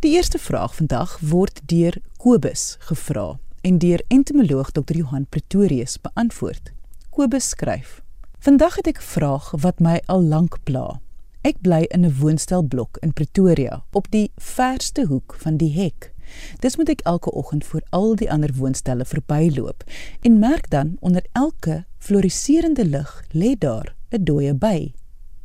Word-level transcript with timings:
Die 0.00 0.12
eerste 0.14 0.38
vraag 0.38 0.74
vandag 0.76 1.18
word 1.20 1.60
deur 1.66 1.96
Kobus 2.16 2.76
gevra 2.78 3.38
en 3.60 3.78
deur 3.78 4.02
entomoloog 4.08 4.70
Dr 4.70 4.96
Johan 4.96 5.26
Pretorius 5.28 5.96
beantwoord. 6.00 6.72
Kobus 7.10 7.48
skryf: 7.48 8.02
Vandag 8.38 8.76
het 8.76 8.86
ek 8.86 8.98
'n 8.98 9.08
vraag 9.14 9.50
wat 9.50 9.80
my 9.80 10.02
al 10.06 10.22
lank 10.22 10.58
pla. 10.64 11.00
Ek 11.42 11.60
bly 11.60 11.82
in 11.88 12.04
'n 12.04 12.16
woonstelblok 12.20 12.96
in 13.00 13.12
Pretoria 13.12 13.84
op 13.92 14.10
die 14.10 14.30
verste 14.36 15.06
hoek 15.06 15.34
van 15.38 15.56
die 15.56 15.72
hek. 15.72 16.12
Dis 16.60 16.76
moet 16.76 16.88
ek 16.88 17.00
elke 17.00 17.30
oggend 17.30 17.64
voor 17.64 17.82
al 17.90 18.14
die 18.16 18.30
ander 18.30 18.50
woonstelle 18.54 19.04
verbyloop 19.04 19.84
en 20.20 20.38
merk 20.38 20.70
dan 20.70 20.96
onder 21.00 21.24
elke 21.32 21.84
floriserende 21.98 22.84
lig 22.84 23.24
lê 23.32 23.58
daar 23.58 23.94
'n 24.10 24.24
dooie 24.24 24.54
by. 24.54 24.94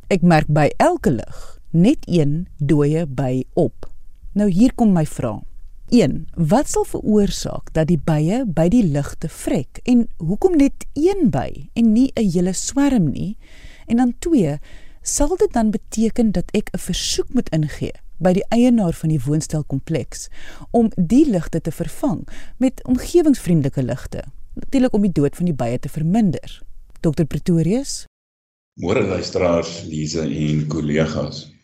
Ek 0.08 0.22
merk 0.22 0.46
by 0.48 0.70
elke 0.76 1.10
lig 1.10 1.60
net 1.70 1.98
een 2.06 2.48
dooie 2.58 3.06
by 3.06 3.44
op. 3.54 3.89
Nou 4.32 4.46
hier 4.50 4.70
kom 4.78 4.92
my 4.94 5.06
vraag. 5.06 5.42
1. 5.90 6.28
Wat 6.36 6.68
sal 6.70 6.84
veroorsaak 6.86 7.72
dat 7.74 7.88
die 7.90 7.98
bye 7.98 8.44
by 8.46 8.68
die 8.70 8.84
ligte 8.86 9.26
vrek 9.26 9.80
en 9.90 10.04
hoekom 10.22 10.54
net 10.54 10.86
een 10.94 11.32
by 11.34 11.66
en 11.74 11.92
nie 11.92 12.12
'n 12.14 12.30
hele 12.30 12.52
swerm 12.52 13.10
nie? 13.10 13.36
En 13.86 13.96
dan 13.96 14.14
2. 14.18 14.58
Sal 15.02 15.36
dit 15.36 15.52
dan 15.52 15.70
beteken 15.70 16.32
dat 16.32 16.50
ek 16.54 16.70
'n 16.72 16.78
versoek 16.78 17.34
moet 17.34 17.48
ingee 17.48 17.92
by 18.18 18.32
die 18.32 18.46
eienaar 18.48 18.92
van 18.92 19.08
die 19.08 19.20
woonstelkompleks 19.24 20.28
om 20.70 20.90
die 20.96 21.26
ligte 21.30 21.60
te 21.60 21.70
vervang 21.70 22.28
met 22.56 22.84
omgewingsvriendelike 22.84 23.82
ligte? 23.82 24.24
Natuurlik 24.54 24.92
om 24.92 25.02
die 25.02 25.12
dood 25.12 25.36
van 25.36 25.44
die 25.44 25.54
bye 25.54 25.78
te 25.78 25.88
verminder. 25.88 26.62
Dr 27.00 27.24
Pretorius. 27.24 28.06
Môre 28.74 29.02
luisteraars, 29.02 29.82
Lise 29.82 30.20
en 30.20 30.66
kollegas. 30.66 31.59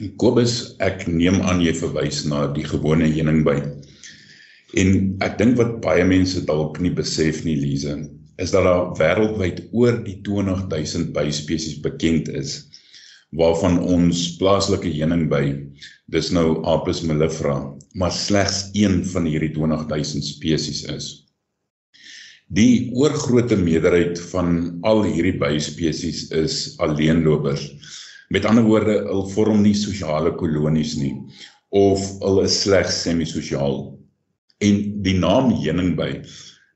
Kobus, 0.00 0.52
ek 0.80 1.02
neem 1.04 1.42
aan 1.44 1.58
jy 1.60 1.74
verwys 1.76 2.22
na 2.24 2.46
die 2.56 2.64
gewone 2.64 3.10
heuningby. 3.12 3.58
En 4.80 5.18
ek 5.20 5.34
dink 5.36 5.58
wat 5.58 5.74
baie 5.84 6.06
mense 6.08 6.40
dalk 6.48 6.78
nie 6.80 6.94
besef 6.96 7.42
nie, 7.44 7.58
Lize, 7.60 7.98
is 8.40 8.54
dat 8.56 8.64
daar 8.64 8.94
wêreldwyd 8.96 9.60
oor 9.76 9.98
die 10.06 10.16
20000 10.24 11.12
byspesies 11.12 11.76
bekend 11.84 12.32
is 12.32 12.62
waarvan 13.36 13.78
ons 13.84 14.24
plaaslike 14.40 14.88
heuningby, 14.88 15.52
dis 16.12 16.32
nou 16.32 16.62
Apis 16.68 17.00
mellifera, 17.04 17.58
maar 17.96 18.12
slegs 18.12 18.70
een 18.72 19.02
van 19.12 19.28
hierdie 19.28 19.52
20000 19.52 20.24
spesies 20.24 20.86
is. 20.88 21.06
Die 22.52 22.88
oorgrootste 22.96 23.60
meerderheid 23.60 24.20
van 24.32 24.78
al 24.88 25.04
hierdie 25.04 25.36
byspesies 25.40 26.30
is 26.36 26.62
alleenlopers. 26.80 27.68
Met 28.32 28.46
ander 28.48 28.64
woorde, 28.64 28.94
hulle 29.04 29.28
vorm 29.34 29.60
nie 29.60 29.74
sosiale 29.76 30.32
kolonies 30.40 30.94
nie 30.96 31.12
of 31.76 32.00
hulle 32.22 32.46
is 32.48 32.54
slegs 32.64 33.02
semisosiaal. 33.04 33.76
En 34.64 34.78
die 35.04 35.14
naam 35.18 35.50
heuningby 35.60 36.22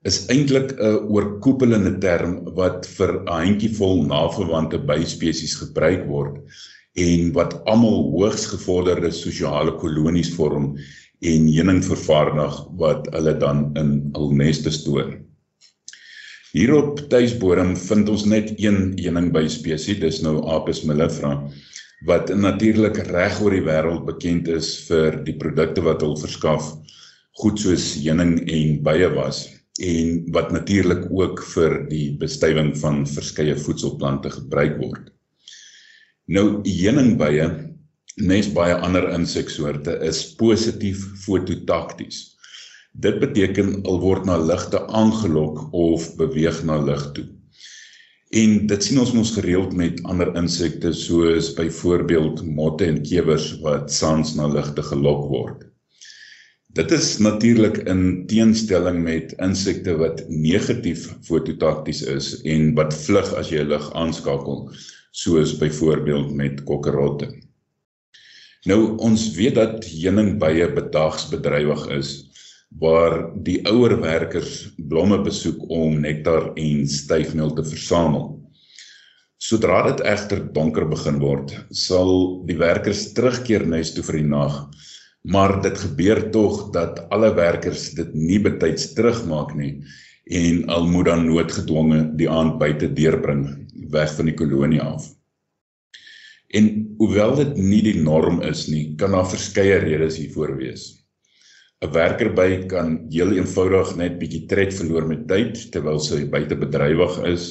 is 0.09 0.19
eintlik 0.33 0.75
'n 0.77 1.09
oorkoepelende 1.13 1.95
term 2.05 2.35
wat 2.59 2.89
vir 2.97 3.13
'n 3.17 3.33
handjievol 3.33 4.05
naverwante 4.13 4.79
byspesies 4.91 5.57
gebruik 5.63 6.05
word 6.13 6.37
en 7.07 7.33
wat 7.39 7.57
almal 7.73 8.05
hoogs 8.13 8.47
gevorderde 8.53 9.11
sosiale 9.13 9.73
kolonies 9.81 10.33
vorm 10.37 10.77
en 11.33 11.49
heuning 11.57 11.83
vervaardig 11.85 12.61
wat 12.83 13.09
hulle 13.17 13.35
dan 13.47 13.71
in 13.81 13.91
hul 14.15 14.33
neste 14.43 14.71
stoor. 14.71 15.09
Hier 16.57 16.71
op 16.73 17.03
tuisbodem 17.13 17.75
vind 17.77 18.09
ons 18.09 18.23
net 18.25 18.55
een 18.57 18.95
heuning 18.97 19.27
by 19.35 19.43
spesies, 19.53 19.99
dis 20.01 20.23
nou 20.25 20.39
Apis 20.55 20.87
mellifera 20.89 21.35
wat 22.09 22.31
natuurlik 22.33 23.03
reg 23.11 23.43
oor 23.45 23.53
die 23.53 23.65
wêreld 23.67 24.07
bekend 24.07 24.49
is 24.49 24.71
vir 24.87 25.19
die 25.27 25.35
produkte 25.37 25.85
wat 25.85 26.01
hulle 26.05 26.17
verskaf, 26.21 26.71
goed 27.43 27.61
soos 27.61 27.91
heuning 28.01 28.39
en 28.41 28.79
bye 28.87 29.11
was 29.13 29.43
en 29.85 30.23
wat 30.33 30.55
natuurlik 30.55 31.05
ook 31.13 31.43
vir 31.53 31.77
die 31.91 32.07
bestuiving 32.23 32.73
van 32.81 33.03
verskeie 33.11 33.57
voedselplante 33.61 34.33
gebruik 34.39 34.79
word. 34.81 35.11
Nou 36.33 36.63
heuningbye, 36.65 37.51
nes 38.25 38.49
baie 38.57 38.79
ander 38.81 39.11
inseksoorte, 39.13 39.99
is 40.09 40.25
positief 40.41 41.05
fototakties. 41.27 42.36
Dit 42.97 43.19
beteken 43.21 43.83
al 43.85 43.99
word 44.01 44.25
na 44.25 44.39
ligte 44.41 44.81
aangelok 44.89 45.67
of 45.77 46.05
beweeg 46.17 46.63
na 46.65 46.79
lig 46.81 47.03
toe. 47.13 47.27
En 48.41 48.55
dit 48.71 48.85
sien 48.85 48.99
ons 49.03 49.13
mos 49.13 49.33
gereeld 49.37 49.75
met 49.77 49.99
ander 50.09 50.31
insekte 50.41 50.95
soos 50.97 51.51
byvoorbeeld 51.59 52.41
motte 52.57 52.87
en 52.89 53.03
kewers 53.05 53.51
wat 53.61 53.93
sans 53.93 54.33
na 54.39 54.49
ligte 54.49 54.83
gelok 54.83 55.27
word. 55.29 55.67
Dit 56.77 56.93
is 56.93 57.19
natuurlik 57.25 57.83
in 57.89 58.25
teenstelling 58.33 59.03
met 59.05 59.35
insekte 59.45 59.95
wat 60.01 60.25
negatief 60.29 61.07
fototakties 61.29 62.03
is 62.03 62.31
en 62.49 62.73
wat 62.81 62.97
vlug 62.97 63.29
as 63.41 63.53
jy 63.53 63.65
lig 63.65 63.91
aanskakel 63.93 64.71
soos 65.13 65.53
byvoorbeeld 65.61 66.33
met 66.37 66.65
kokkerotte. 66.65 67.29
Nou 68.67 68.97
ons 69.05 69.29
weet 69.37 69.55
dat 69.61 69.85
heuningbye 69.85 70.73
bedags 70.75 71.29
bedrywig 71.31 71.87
is 72.01 72.26
waar 72.75 73.31
die 73.47 73.61
ouer 73.69 73.97
werkers 74.01 74.73
blomme 74.77 75.21
besoek 75.25 75.63
om 75.73 76.01
nektar 76.01 76.53
en 76.55 76.87
styfmeel 76.89 77.55
te 77.55 77.65
versamel. 77.65 78.33
Sodra 79.37 79.83
dit 79.91 80.01
egter 80.09 80.41
donker 80.53 80.89
begin 80.89 81.21
word, 81.21 81.53
sal 81.71 82.43
die 82.49 82.57
werkers 82.59 83.13
terugkeer 83.17 83.67
huis 83.71 83.93
toe 83.95 84.05
vir 84.09 84.21
die 84.21 84.29
nag. 84.29 84.57
Maar 85.27 85.61
dit 85.63 85.79
gebeur 85.79 86.23
tog 86.31 86.71
dat 86.75 87.03
alle 87.15 87.33
werkers 87.35 87.91
dit 87.99 88.15
nie 88.15 88.39
betyds 88.43 88.93
terugmaak 88.95 89.55
nie 89.59 89.83
en 90.27 90.65
al 90.75 90.87
moet 90.91 91.07
dan 91.07 91.27
noodgedwonge 91.27 92.01
die 92.19 92.29
aand 92.31 92.59
buite 92.59 92.89
deurbring 92.95 93.45
weg 93.95 94.11
van 94.17 94.27
die 94.27 94.35
kolonie 94.35 94.83
af. 94.83 95.07
En 96.55 96.71
hoewel 96.99 97.37
dit 97.39 97.57
nie 97.59 97.83
die 97.83 97.99
norm 98.03 98.41
is 98.43 98.67
nie, 98.71 98.95
kan 98.99 99.15
daar 99.15 99.29
verskeie 99.31 99.79
redes 99.83 100.19
hiervoor 100.19 100.57
wees. 100.59 101.06
'n 101.85 101.93
werker 101.93 102.31
by 102.33 102.51
kan 102.73 102.93
heel 103.13 103.33
eenvoudig 103.37 103.89
net 104.01 104.15
bietjie 104.21 104.47
tred 104.49 104.73
verloor 104.75 105.07
met 105.11 105.27
tyd 105.29 105.59
terwyl 105.73 105.99
sy 106.01 106.23
buite 106.35 106.57
bedrywig 106.57 107.17
is 107.31 107.49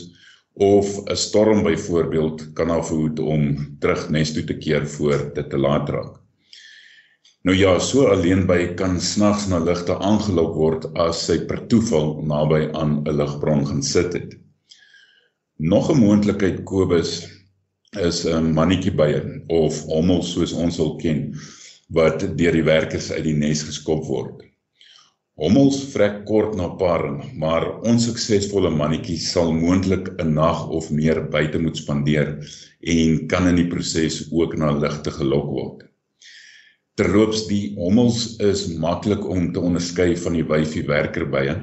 of 0.68 0.88
'n 1.06 1.16
storm 1.16 1.62
byvoorbeeld 1.68 2.53
kan 2.58 2.69
haar 2.74 2.86
verhoed 2.88 3.19
om 3.19 3.44
terug 3.80 4.09
nes 4.09 4.31
toe 4.34 4.44
te 4.44 4.58
keer 4.58 4.88
voor 4.97 5.30
dit 5.36 5.50
te 5.50 5.58
laat 5.58 5.90
raak. 5.90 6.16
Nou 7.46 7.56
ja, 7.58 7.80
so 7.80 8.08
alleen 8.08 8.47
by 8.50 8.74
kan 8.74 8.97
snags 9.00 9.46
na 9.47 9.59
ligte 9.59 9.94
aangelok 9.94 10.56
word 10.57 10.86
as 10.97 11.22
sy 11.28 11.38
per 11.46 11.62
toeval 11.69 12.24
naby 12.25 12.62
aan 12.74 13.03
'n 13.06 13.18
ligbron 13.19 13.66
gaan 13.68 13.84
sit 13.84 14.13
het. 14.13 14.34
Nog 15.59 15.92
'n 15.92 16.00
moontlikheid 16.00 16.63
Kobus 16.63 17.28
is 18.07 18.25
'n 18.25 18.53
mannetjie 18.53 18.96
bye 18.96 19.22
of 19.47 19.84
hommel 19.84 20.24
soos 20.24 20.53
ons 20.53 20.78
hom 20.78 20.97
ken 20.97 21.36
wat 21.94 22.23
deur 22.38 22.56
die 22.56 22.66
werkers 22.66 23.12
uit 23.12 23.24
die 23.24 23.38
nes 23.38 23.63
geskop 23.63 24.06
word. 24.07 24.44
Hommels 25.36 25.81
vrek 25.92 26.21
kort 26.25 26.54
na 26.56 26.69
paring, 26.80 27.18
maar 27.36 27.65
onsuksesvolle 27.83 28.69
mannetjies 28.71 29.25
sal 29.33 29.51
moontlik 29.51 30.07
'n 30.24 30.33
nag 30.33 30.68
of 30.77 30.92
meer 30.92 31.19
buite 31.33 31.59
moet 31.59 31.77
spandeer 31.77 32.30
en 32.95 33.27
kan 33.27 33.48
in 33.48 33.59
die 33.59 33.68
proses 33.68 34.31
ook 34.31 34.56
na 34.57 34.71
ligte 34.71 35.12
gelok 35.12 35.50
word. 35.57 35.83
Terloops, 36.95 37.48
die 37.48 37.75
hommels 37.75 38.38
is 38.39 38.68
maklik 38.80 39.25
om 39.27 39.51
te 39.51 39.59
onderskei 39.59 40.15
van 40.15 40.33
die 40.33 40.48
wyfie 40.48 40.86
werkerbye. 40.88 41.56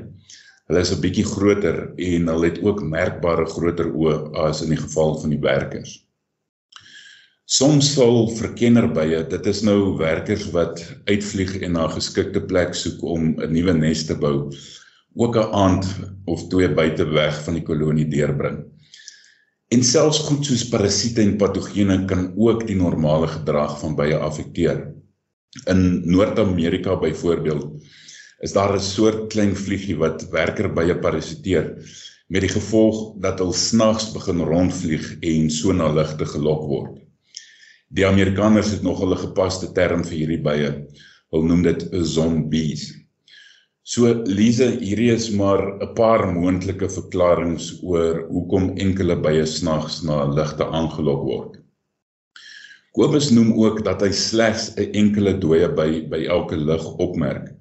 Hulle 0.69 0.81
is 0.81 0.93
'n 0.93 1.01
bietjie 1.01 1.25
groter 1.25 1.95
en 1.97 2.29
hulle 2.29 2.51
het 2.51 2.61
ook 2.63 2.83
merkbare 2.83 3.47
groter 3.47 3.89
oë 3.89 4.37
as 4.45 4.63
in 4.63 4.69
die 4.69 4.83
geval 4.85 5.19
van 5.21 5.31
die 5.31 5.41
werkers. 5.41 6.05
Soms 7.51 7.89
sal 7.97 8.29
verkennerbye, 8.31 9.25
dit 9.27 9.47
is 9.51 9.61
nou 9.67 9.97
werkers 9.99 10.45
wat 10.55 10.79
uitvlieg 11.11 11.57
en 11.67 11.73
na 11.75 11.89
'n 11.89 11.97
geskikte 11.97 12.41
plek 12.41 12.71
soek 12.75 13.03
om 13.03 13.35
'n 13.35 13.53
nuwe 13.53 13.75
nes 13.75 14.07
te 14.07 14.15
bou, 14.15 14.55
ook 15.17 15.37
'n 15.37 15.51
aand 15.51 15.85
of 16.27 16.47
twee 16.49 16.69
buite 16.69 17.05
weg 17.05 17.43
van 17.45 17.55
die 17.55 17.65
kolonie 17.67 18.07
deurbring. 18.07 18.63
En 19.75 19.83
selfs 19.83 20.19
goed 20.19 20.47
soos 20.47 20.69
parasiete 20.69 21.21
en 21.23 21.37
patogene 21.37 22.05
kan 22.07 22.33
ook 22.37 22.67
die 22.67 22.77
normale 22.77 23.27
gedrag 23.27 23.79
van 23.81 23.97
bye 23.97 24.17
affekteer. 24.17 24.95
In 25.67 26.03
Noord-Amerika 26.07 26.97
byvoorbeeld 26.97 27.83
is 28.41 28.53
daar 28.53 28.75
'n 28.75 28.81
soort 28.81 29.33
klein 29.33 29.57
vliegie 29.57 29.99
wat 29.99 30.31
werkerbye 30.31 30.95
parasiteer 30.95 31.75
met 32.29 32.41
die 32.41 32.55
gevolg 32.55 33.19
dat 33.21 33.39
hulle 33.39 33.53
snags 33.53 34.13
begin 34.13 34.41
rondvlieg 34.41 35.17
en 35.21 35.51
so 35.51 35.73
na 35.73 35.93
ligte 35.93 36.25
gelok 36.25 36.69
word. 36.69 37.02
Die 37.93 38.07
Amerikaners 38.09 38.71
het 38.73 38.83
nog 38.83 39.03
'n 39.05 39.17
gepaste 39.21 39.73
term 39.73 40.05
vir 40.05 40.17
hierdie 40.17 40.43
bye. 40.43 40.69
Hulle 41.31 41.47
noem 41.49 41.63
dit 41.63 41.89
zombies. 42.15 42.93
So 43.85 44.23
Lize, 44.25 44.69
hierdie 44.81 45.13
is 45.13 45.31
maar 45.31 45.63
'n 45.81 45.95
paar 45.95 46.33
moontlike 46.33 46.89
verklaringe 46.89 47.79
oor 47.83 48.27
hoekom 48.31 48.77
enkele 48.77 49.17
bye 49.17 49.47
snags 49.47 50.03
na 50.03 50.25
ligte 50.25 50.65
aangelok 50.65 51.23
word. 51.23 51.59
Kobus 52.93 53.31
noem 53.31 53.53
ook 53.53 53.85
dat 53.85 54.01
hy 54.01 54.11
slegs 54.11 54.73
'n 54.77 54.93
enkele 54.93 55.39
dooie 55.39 55.69
by 55.69 56.09
by 56.09 56.25
elke 56.25 56.57
lig 56.57 56.87
opmerk 56.99 57.53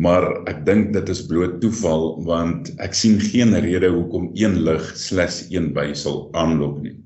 maar 0.00 0.24
ek 0.48 0.64
dink 0.66 0.92
dit 0.94 1.08
is 1.12 1.26
bloot 1.28 1.58
toeval 1.60 2.22
want 2.24 2.70
ek 2.80 2.94
sien 2.96 3.18
geen 3.20 3.52
rede 3.60 3.90
hoekom 3.92 4.30
een 4.38 4.60
lig 4.64 4.84
slegs 4.96 5.42
een 5.50 5.72
by 5.76 5.90
sal 5.94 6.28
aanlok 6.32 6.78
nie. 6.82 6.96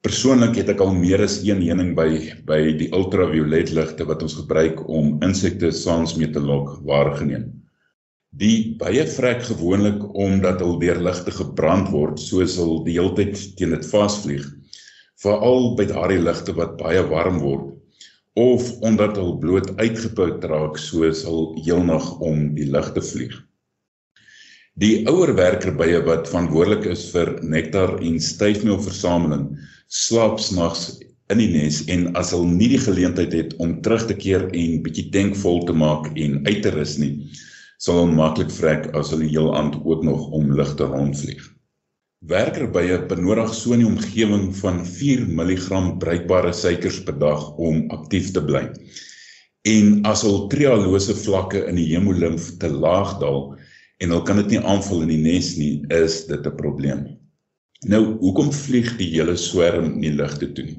Persoonlik 0.00 0.54
het 0.56 0.70
ek 0.72 0.78
al 0.80 0.94
meer 0.96 1.20
as 1.20 1.34
een 1.44 1.58
heuning 1.60 1.90
by 1.96 2.08
by 2.48 2.56
die 2.80 2.86
ultraviolet 2.96 3.68
ligte 3.76 4.06
wat 4.08 4.22
ons 4.24 4.32
gebruik 4.38 4.78
om 4.88 5.18
insekte 5.26 5.68
saans 5.76 6.14
mee 6.16 6.30
te 6.32 6.40
lok 6.40 6.78
waargeneem. 6.88 7.42
Die 8.40 8.78
baie 8.80 9.02
vrek 9.04 9.42
gewoonlik 9.50 10.00
omdat 10.24 10.62
hul 10.64 10.78
deur 10.80 11.02
ligte 11.04 11.34
gebrand 11.36 11.90
word 11.92 12.16
soos 12.22 12.54
hulle 12.56 12.78
die 12.86 12.94
hele 12.96 13.12
tyd 13.18 13.42
teen 13.58 13.74
dit 13.76 13.84
vasvlieg. 13.90 14.46
Veral 15.20 15.74
by 15.76 15.84
daardie 15.90 16.22
ligte 16.22 16.54
wat 16.56 16.78
baie 16.80 17.02
warm 17.10 17.36
word 17.44 17.66
of 18.40 18.70
omdat 18.86 19.18
hulle 19.20 19.36
bloot 19.42 19.68
uitgeput 19.82 20.46
raak 20.48 20.80
soos 20.80 21.26
hulle 21.28 21.60
heelnag 21.66 22.06
om 22.24 22.54
die 22.56 22.70
lug 22.72 22.88
te 22.96 23.04
vlieg. 23.04 23.34
Die 24.80 25.04
ouer 25.12 25.34
werkerbye 25.36 26.00
wat 26.08 26.30
verantwoordelik 26.30 26.88
is 26.94 27.04
vir 27.12 27.34
nektar 27.44 27.98
en 28.00 28.16
styfmeelversameling, 28.16 29.44
slaap 29.90 30.38
snags 30.38 31.00
in 31.30 31.40
die 31.42 31.48
nes 31.50 31.80
en 31.90 32.08
as 32.18 32.30
hulle 32.34 32.46
nie 32.46 32.68
die 32.70 32.78
geleentheid 32.78 33.32
het 33.34 33.54
om 33.62 33.76
terug 33.82 34.04
te 34.06 34.14
keer 34.14 34.46
en 34.46 34.82
bietjie 34.84 35.08
tank 35.14 35.34
vol 35.42 35.64
te 35.66 35.74
maak 35.74 36.06
en 36.14 36.36
uit 36.46 36.60
te 36.62 36.70
rus 36.74 36.96
nie, 37.02 37.12
sal 37.82 37.98
hulle 37.98 38.14
maklik 38.14 38.52
vrek 38.54 38.86
as 38.98 39.10
hulle 39.10 39.26
heel 39.30 39.50
aand 39.58 39.80
ook 39.82 40.04
nog 40.06 40.28
om 40.36 40.52
lug 40.54 40.76
te 40.78 40.86
rondvlieg. 40.86 41.42
Werkerbye 42.30 43.00
benodig 43.10 43.54
so 43.56 43.74
'n 43.74 43.84
omgewing 43.84 44.50
van 44.62 44.84
4 44.86 45.26
mg 45.26 45.98
bruikbare 45.98 46.52
suikers 46.52 47.02
per 47.02 47.18
dag 47.18 47.48
om 47.56 47.90
aktief 47.90 48.30
te 48.30 48.42
bly. 48.44 48.68
En 49.64 50.04
as 50.04 50.22
hul 50.22 50.46
trialose 50.52 51.14
vlakke 51.14 51.64
in 51.66 51.80
die 51.80 51.88
hemolimf 51.94 52.58
te 52.58 52.68
laag 52.68 53.18
daal 53.18 53.56
en 53.98 54.10
hulle 54.10 54.26
kan 54.28 54.36
dit 54.36 54.54
nie 54.54 54.62
aanvul 54.62 55.02
in 55.02 55.14
die 55.16 55.24
nes 55.24 55.56
nie, 55.56 55.82
is 55.90 56.26
dit 56.26 56.46
'n 56.46 56.56
probleem. 56.56 57.19
Nou, 57.88 58.18
hoekom 58.20 58.52
vlieg 58.52 58.96
die 58.98 59.08
hele 59.14 59.36
swerm 59.36 59.94
nie 60.00 60.12
lugte 60.12 60.50
toe 60.52 60.64
nie? 60.64 60.78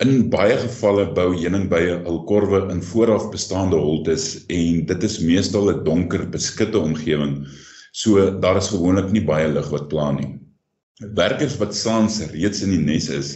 In 0.00 0.30
baie 0.32 0.56
gevalle 0.56 1.06
bou 1.16 1.30
heuningbye 1.36 2.00
hul 2.04 2.22
korwe 2.28 2.66
in 2.72 2.80
vooraf 2.84 3.30
bestaande 3.32 3.76
holtes 3.76 4.46
en 4.48 4.86
dit 4.88 5.02
is 5.04 5.20
meestal 5.20 5.70
'n 5.72 5.84
donker, 5.84 6.24
beskitte 6.26 6.78
omgewing 6.78 7.44
So 7.92 8.38
daar 8.40 8.56
is 8.56 8.70
gewoonlik 8.70 9.10
nie 9.10 9.24
baie 9.26 9.48
lig 9.50 9.66
wat 9.74 9.88
pla 9.90 10.10
nie. 10.14 10.28
Werkers 11.16 11.56
wat 11.58 11.74
saans 11.74 12.20
reeds 12.30 12.62
in 12.62 12.74
die 12.76 12.82
nes 12.84 13.08
is, 13.10 13.30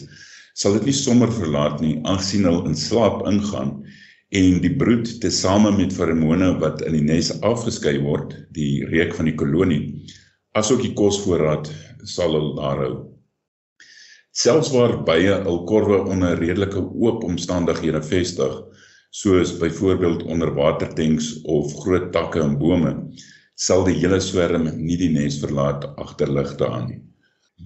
sal 0.54 0.76
dit 0.78 0.86
nie 0.86 0.94
sommer 0.94 1.32
verlaat 1.34 1.80
nie 1.82 1.96
aangesien 2.06 2.46
hulle 2.46 2.68
in 2.70 2.78
slaap 2.78 3.24
ingaan 3.26 3.72
en 4.34 4.60
die 4.62 4.70
broed 4.78 5.10
tesame 5.22 5.72
met 5.74 5.94
feromone 5.94 6.52
wat 6.62 6.84
in 6.86 6.94
die 6.94 7.06
nes 7.06 7.32
afgeskei 7.42 7.96
word, 8.02 8.36
die 8.54 8.84
reuk 8.92 9.14
van 9.18 9.30
die 9.30 9.34
kolonie, 9.38 9.80
asook 10.58 10.82
die 10.84 10.94
kosvoorraad 10.94 11.68
sal 12.06 12.36
hulle 12.36 12.54
daar 12.58 12.80
hou. 12.84 12.94
Selfs 14.34 14.70
waar 14.74 14.96
bye 15.06 15.38
hul 15.46 15.60
korwe 15.70 16.00
onder 16.10 16.38
redelike 16.38 16.82
oop 16.82 17.24
omstandighede 17.26 18.02
vestig, 18.02 18.54
soos 19.14 19.54
byvoorbeeld 19.60 20.22
onder 20.30 20.50
watertanks 20.54 21.32
of 21.56 21.74
groot 21.82 22.12
takke 22.14 22.42
en 22.42 22.54
bome, 22.58 22.92
sal 23.54 23.84
die 23.86 23.96
hele 24.00 24.20
swerm 24.22 24.68
nie 24.78 24.98
die 24.98 25.10
nes 25.14 25.40
verlaat 25.42 25.86
agter 26.02 26.30
ligte 26.38 26.66
aan 26.66 26.88
nie. 26.90 27.00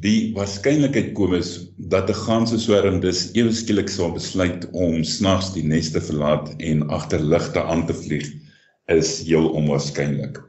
Die 0.05 0.33
waarskynlikheid 0.37 1.15
kom 1.17 1.33
is 1.37 1.53
dat 1.93 2.11
'n 2.13 2.21
ganse 2.25 2.59
swerm 2.61 3.01
dus 3.01 3.31
ewe 3.33 3.53
skielik 3.53 3.89
sal 3.89 4.13
besluit 4.13 4.69
om 4.73 5.05
snags 5.05 5.53
die 5.55 5.65
nes 5.65 5.93
te 5.93 6.01
verlaat 6.01 6.53
en 6.59 6.89
agter 6.89 7.21
ligte 7.21 7.63
aan 7.63 7.87
te 7.87 7.95
vlieg 7.95 8.29
is 8.93 9.21
heel 9.29 9.49
onwaarskynlik. 9.49 10.41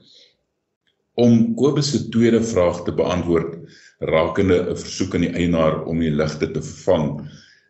Om 1.19 1.55
Kobus 1.59 1.91
se 1.91 1.99
tweede 2.13 2.39
vraag 2.43 2.83
te 2.85 2.93
beantwoord 2.95 3.55
rakende 3.99 4.57
'n 4.71 4.77
versoek 4.79 5.15
aan 5.15 5.25
die 5.25 5.35
eienaar 5.35 5.81
om 5.91 5.99
die 5.99 6.11
ligte 6.11 6.47
te 6.51 6.61
vervang, 6.63 7.27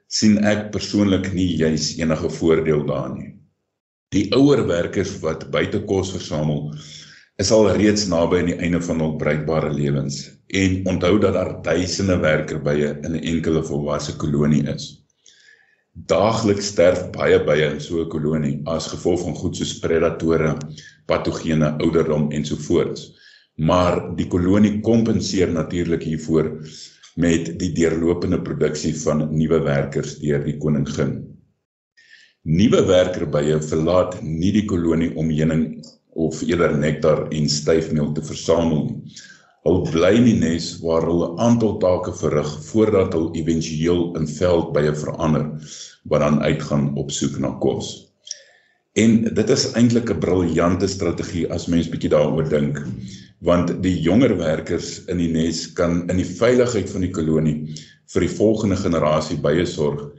sien 0.08 0.38
ek 0.52 0.70
persoonlik 0.76 1.32
nie 1.34 1.48
juis 1.58 1.96
enige 1.98 2.30
voordeel 2.30 2.86
daarin 2.86 3.18
nie. 3.18 3.34
Die 4.14 4.28
ouer 4.38 4.62
werkers 4.68 5.16
wat 5.24 5.48
buite 5.54 5.82
kos 5.90 6.12
versamel 6.14 6.76
is 7.42 7.52
al 7.56 7.72
reeds 7.78 8.06
naby 8.12 8.44
aan 8.44 8.52
die 8.52 8.60
einde 8.60 8.82
van 8.86 9.02
hul 9.02 9.18
bruikbare 9.18 9.74
lewens 9.74 10.22
en 10.62 10.80
onthou 10.94 11.18
dat 11.26 11.34
daar 11.34 11.54
duisende 11.66 12.18
werkerbye 12.22 12.96
in 13.04 13.16
'n 13.16 13.24
enkele 13.34 13.64
volwasse 13.64 14.18
kolonie 14.18 14.66
is. 14.76 15.06
Daagliks 15.94 16.68
sterf 16.74 17.10
baie 17.18 17.40
bye 17.46 17.66
in 17.72 17.80
so 17.80 18.02
'n 18.02 18.10
kolonie 18.10 18.62
as 18.66 18.94
gevolg 18.94 19.22
van 19.26 19.36
goed 19.36 19.56
soos 19.56 19.80
predatore, 19.80 20.58
patogene, 21.08 21.78
ouderdom 21.82 22.32
ensovoorts. 22.32 23.19
Maar 23.60 24.16
die 24.16 24.28
kolonie 24.32 24.80
kompenseer 24.80 25.52
natuurlik 25.52 26.06
hiervoor 26.08 26.54
met 27.20 27.50
die 27.60 27.72
deurlopende 27.76 28.40
produksie 28.42 28.94
van 29.02 29.26
nuwe 29.36 29.60
werkers 29.66 30.16
deur 30.22 30.46
die 30.46 30.56
koningin. 30.58 31.18
Nuwe 32.48 32.86
werkerbye 32.88 33.60
verlaat 33.60 34.22
nie 34.24 34.54
die 34.56 34.64
kolonie 34.70 35.12
om 35.20 35.30
heuning 35.34 35.66
of 36.16 36.40
eerder 36.48 36.78
nektar 36.80 37.26
en 37.36 37.50
styfmeel 37.52 38.14
te 38.16 38.24
versamel 38.24 38.86
nie. 38.88 39.18
Hulle 39.68 39.84
bly 39.92 40.14
in 40.16 40.28
die 40.30 40.38
nes 40.40 40.70
waar 40.80 41.04
hulle 41.04 41.34
'n 41.34 41.40
aantal 41.44 41.78
take 41.84 42.14
verrig 42.16 42.52
voordat 42.70 43.14
hulle 43.14 43.36
éventueel 43.42 44.16
in 44.16 44.28
veld 44.28 44.72
by 44.74 44.88
'n 44.88 44.96
verander 44.96 45.46
wat 46.06 46.22
dan 46.22 46.40
uitgaan 46.42 46.96
op 46.96 47.12
soek 47.12 47.40
na 47.40 47.52
kos. 47.60 48.09
En 48.98 49.34
dit 49.34 49.50
is 49.50 49.72
eintlik 49.78 50.10
'n 50.10 50.20
briljante 50.20 50.88
strategie 50.88 51.46
as 51.54 51.68
mens 51.68 51.90
bietjie 51.90 52.10
daaroor 52.10 52.50
dink, 52.50 52.80
want 53.40 53.84
die 53.84 54.00
jonger 54.02 54.38
werkers 54.38 55.06
in 55.06 55.18
die 55.18 55.30
nes 55.32 55.68
kan 55.74 56.10
in 56.10 56.18
die 56.18 56.32
veiligheid 56.40 56.90
van 56.90 57.02
die 57.06 57.14
kolonie 57.14 57.76
vir 58.14 58.26
die 58.26 58.36
volgende 58.40 58.76
generasie 58.76 59.38
bye 59.38 59.66
sorg 59.66 60.10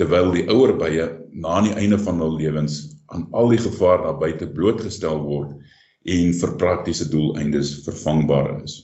terwyl 0.00 0.32
die 0.34 0.46
ouer 0.50 0.72
bye 0.78 1.06
na 1.32 1.48
aan 1.58 1.68
die 1.68 1.76
einde 1.78 1.98
van 1.98 2.18
hul 2.18 2.34
lewens 2.40 2.80
aan 3.14 3.28
al 3.32 3.52
die 3.52 3.60
gevaar 3.62 4.02
daar 4.02 4.18
buite 4.18 4.48
blootgestel 4.56 5.20
word 5.22 5.52
en 6.16 6.32
vir 6.40 6.56
praktiese 6.60 7.06
doeleindes 7.08 7.84
vervangbaar 7.84 8.50
is. 8.64 8.80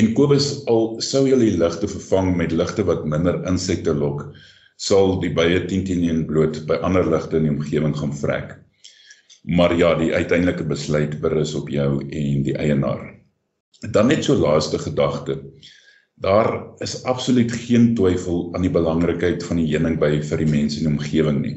En 0.00 0.12
Kobus 0.16 0.64
al 0.70 0.96
sou 1.04 1.26
jy 1.28 1.36
die 1.38 1.58
ligte 1.60 1.88
vervang 1.90 2.32
met 2.36 2.52
ligte 2.56 2.84
wat 2.88 3.06
minder 3.08 3.40
insekte 3.48 3.94
lok, 3.94 4.30
sal 4.80 5.18
die 5.20 5.32
bye 5.36 5.60
10 5.68 5.84
teen 5.88 6.04
1 6.08 6.24
bloot 6.28 6.62
by 6.68 6.78
ander 6.86 7.04
ligte 7.04 7.36
in 7.36 7.46
die 7.46 7.52
omgewing 7.52 7.92
gaan 7.98 8.14
vrek. 8.16 8.54
Maar 9.44 9.74
ja, 9.76 9.94
die 9.96 10.12
uiteindelike 10.14 10.64
besluit 10.68 11.18
berus 11.20 11.52
op 11.58 11.68
jou 11.72 11.90
en 12.00 12.44
die 12.46 12.56
eienaar. 12.56 13.02
Dan 13.92 14.08
net 14.12 14.24
so 14.24 14.36
laaste 14.36 14.80
gedagte. 14.80 15.38
Daar 16.20 16.50
is 16.84 16.98
absoluut 17.08 17.52
geen 17.52 17.94
twyfel 17.96 18.50
aan 18.56 18.64
die 18.64 18.72
belangrikheid 18.72 19.44
van 19.44 19.60
die 19.60 19.68
heuning 19.72 19.96
by 20.00 20.18
vir 20.20 20.44
die 20.44 20.50
mense 20.50 20.80
in 20.80 20.88
die 20.88 20.94
omgewing 20.96 21.40
nie. 21.44 21.54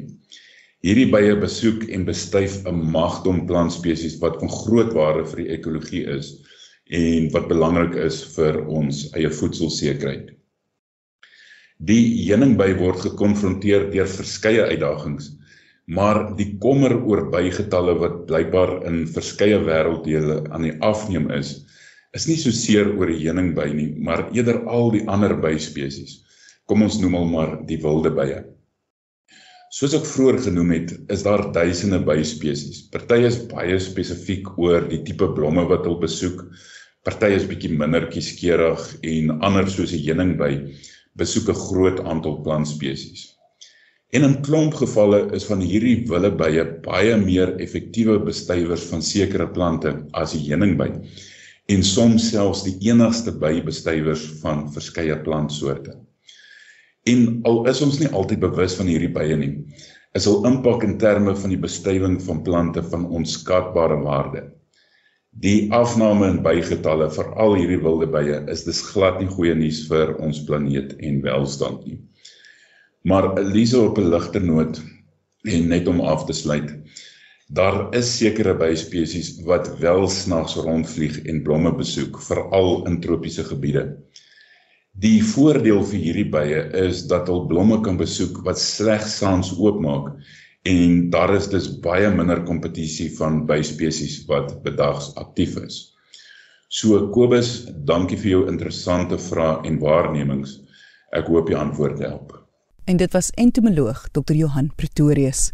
Hierdie 0.84 1.08
bye 1.12 1.32
besoek 1.40 1.84
en 1.96 2.04
bestuif 2.04 2.60
'n 2.68 2.80
magdom 2.92 3.44
plantspesies 3.48 4.18
wat 4.20 4.40
van 4.40 4.52
groot 4.52 4.92
waarde 4.92 5.24
vir 5.32 5.44
die 5.44 5.52
ekologie 5.56 6.04
is 6.16 6.34
en 6.92 7.30
wat 7.32 7.48
belangrik 7.48 7.96
is 7.96 8.20
vir 8.36 8.60
ons 8.68 9.06
eie 9.16 9.30
voedselsekerheid. 9.32 10.34
Die 11.82 12.28
heuningby 12.28 12.68
word 12.78 13.00
gekonfronteer 13.02 13.88
deur 13.90 14.06
verskeie 14.06 14.62
uitdagings, 14.70 15.32
maar 15.90 16.36
die 16.38 16.54
kommer 16.62 16.94
oor 16.94 17.26
bygetalle 17.32 17.96
wat 17.98 18.20
blykbaar 18.28 18.84
in 18.86 19.02
verskeie 19.10 19.58
wêrelddele 19.58 20.44
aan 20.54 20.68
die 20.68 20.76
afneem 20.86 21.26
is, 21.34 21.66
is 22.14 22.28
nie 22.30 22.38
so 22.38 22.54
seer 22.54 22.92
oor 22.94 23.10
die 23.10 23.18
heuningby 23.24 23.66
nie, 23.74 23.88
maar 23.98 24.28
eerder 24.30 24.62
al 24.70 24.92
die 24.94 25.02
ander 25.10 25.34
byspesies. 25.34 26.22
Kom 26.70 26.86
ons 26.86 27.00
noem 27.02 27.18
hom 27.18 27.34
maar 27.34 27.58
die 27.66 27.80
wilde 27.82 28.14
bye. 28.14 28.38
Soos 29.74 29.98
ek 29.98 30.06
vroeër 30.06 30.38
genoem 30.46 30.70
het, 30.76 30.94
is 31.10 31.26
daar 31.26 31.48
duisende 31.52 31.98
byspesies. 32.06 32.84
Party 32.94 33.24
is 33.26 33.42
baie 33.50 33.80
spesifiek 33.82 34.46
oor 34.62 34.86
die 34.86 35.02
tipe 35.02 35.26
blomme 35.34 35.66
wat 35.66 35.82
hulle 35.88 35.98
besoek. 36.06 36.46
Party 37.04 37.34
is 37.34 37.50
bietjie 37.50 37.74
minder 37.74 38.06
kieskeurig 38.14 38.92
en 39.02 39.34
ander 39.42 39.66
soos 39.68 39.90
die 39.90 40.04
heuningby 40.06 40.52
besoek 41.18 41.48
'n 41.48 41.62
groot 41.68 42.00
aantal 42.00 42.40
plantspesies. 42.42 43.34
En 44.14 44.22
in 44.22 44.40
klomp 44.46 44.74
gevalle 44.78 45.20
is 45.34 45.44
van 45.50 45.60
hierdie 45.60 46.06
willebye 46.06 46.64
baie 46.82 47.16
meer 47.18 47.56
effektiewe 47.58 48.18
bestuivers 48.22 48.84
van 48.90 49.02
sekere 49.02 49.48
plante 49.48 49.94
as 50.12 50.32
die 50.36 50.44
heuningby 50.48 50.90
en 51.74 51.82
soms 51.82 52.28
selfs 52.30 52.62
die 52.66 52.76
enigste 52.90 53.32
bybestuivers 53.32 54.24
van 54.42 54.66
verskeie 54.72 55.16
plantsoorte. 55.26 55.96
En 57.04 57.40
al 57.48 57.64
is 57.72 57.80
ons 57.84 57.98
nie 58.00 58.10
altyd 58.12 58.40
bewus 58.40 58.76
van 58.78 58.88
hierdie 58.88 59.12
bye 59.12 59.36
nie, 59.36 59.52
is 60.14 60.28
hul 60.30 60.44
impak 60.48 60.84
in 60.86 60.98
terme 60.98 61.34
van 61.36 61.52
die 61.52 61.60
bestuiving 61.60 62.20
van 62.22 62.42
plante 62.46 62.84
van 62.92 63.08
onskatbare 63.18 63.98
waarde. 64.04 64.44
Die 65.42 65.66
afname 65.74 66.28
in 66.30 66.42
bygetalle 66.44 67.08
vir 67.10 67.30
al 67.42 67.56
hierdie 67.58 67.80
wilde 67.82 68.06
bye 68.06 68.36
is 68.52 68.62
dis 68.68 68.82
glad 68.86 69.16
nie 69.18 69.30
goeie 69.32 69.54
nuus 69.58 69.80
vir 69.88 70.12
ons 70.22 70.44
planeet 70.46 70.92
en 71.02 71.16
welstand 71.24 71.80
nie. 71.88 71.98
Maar 73.02 73.32
Elise 73.40 73.80
op 73.80 73.98
'n 73.98 74.10
ligter 74.12 74.44
noot 74.44 74.78
en 75.44 75.68
net 75.68 75.88
om 75.90 76.00
af 76.00 76.24
te 76.26 76.32
sluit. 76.32 76.70
Daar 77.50 77.94
is 77.98 78.16
sekere 78.18 78.54
byspesies 78.54 79.42
wat 79.44 79.78
wel 79.78 80.08
snags 80.08 80.54
rondvlieg 80.56 81.18
en 81.26 81.42
blomme 81.42 81.74
besoek, 81.74 82.22
veral 82.22 82.86
in 82.86 83.00
tropiese 83.00 83.44
gebiede. 83.44 83.84
Die 84.94 85.18
voordeel 85.22 85.82
vir 85.84 85.98
hierdie 86.00 86.30
bye 86.30 86.62
is 86.86 87.06
dat 87.10 87.26
hulle 87.28 87.48
blomme 87.50 87.80
kan 87.82 87.98
besoek 87.98 88.44
wat 88.46 88.58
slegs 88.58 89.18
saans 89.18 89.50
oopmaak 89.58 90.14
en 90.64 91.10
daar 91.10 91.34
is 91.34 91.48
dus 91.52 91.66
baie 91.84 92.08
minder 92.10 92.40
kompetisie 92.48 93.10
van 93.18 93.42
byspesies 93.48 94.22
wat 94.30 94.62
bedags 94.64 95.10
aktief 95.20 95.58
is. 95.60 95.80
So 96.72 97.10
Kobus, 97.12 97.66
dankie 97.86 98.16
vir 98.18 98.30
jou 98.30 98.46
interessante 98.50 99.18
vrae 99.20 99.60
en 99.68 99.76
waarnemings. 99.82 100.56
Ek 101.12 101.28
hoop 101.30 101.52
jy 101.52 101.60
antwoord 101.60 102.00
help. 102.02 102.32
En 102.84 102.96
dit 102.96 103.12
was 103.12 103.30
entomoloog 103.30 104.08
Dr. 104.12 104.32
Johan 104.32 104.72
Pretorius. 104.76 105.52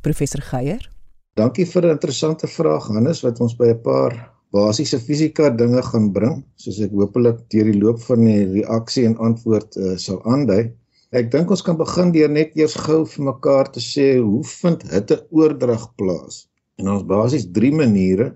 Professor 0.00 0.40
Geier. 0.40 0.90
Dankie 1.34 1.66
vir 1.66 1.82
'n 1.82 1.90
interessante 1.90 2.46
vraag 2.46 2.86
Hannes 2.86 3.22
wat 3.22 3.40
ons 3.40 3.56
by 3.56 3.66
'n 3.66 3.82
paar 3.82 4.37
basiese 4.54 4.98
fisika 5.02 5.50
dinge 5.52 5.82
gaan 5.90 6.10
bring, 6.12 6.42
soos 6.56 6.80
ek 6.84 6.94
hopelik 6.96 7.40
deur 7.52 7.68
die 7.68 7.80
loop 7.80 8.00
van 8.06 8.24
die 8.24 8.44
reaksie 8.56 9.04
en 9.08 9.16
antwoord 9.28 9.76
uh, 9.76 9.94
sal 10.00 10.20
aandui. 10.24 10.70
Ek 11.16 11.30
dink 11.32 11.52
ons 11.52 11.64
kan 11.64 11.76
begin 11.78 12.12
deur 12.12 12.32
net 12.32 12.56
eers 12.56 12.76
gou 12.76 13.02
vir 13.08 13.28
mekaar 13.30 13.70
te 13.72 13.80
sê 13.84 14.08
hoe 14.18 14.42
vind 14.44 14.84
hitte 14.92 15.22
oordrag 15.32 15.86
plaas? 16.00 16.46
En 16.80 16.90
ons 16.92 17.04
basies 17.08 17.48
drie 17.52 17.72
maniere. 17.74 18.34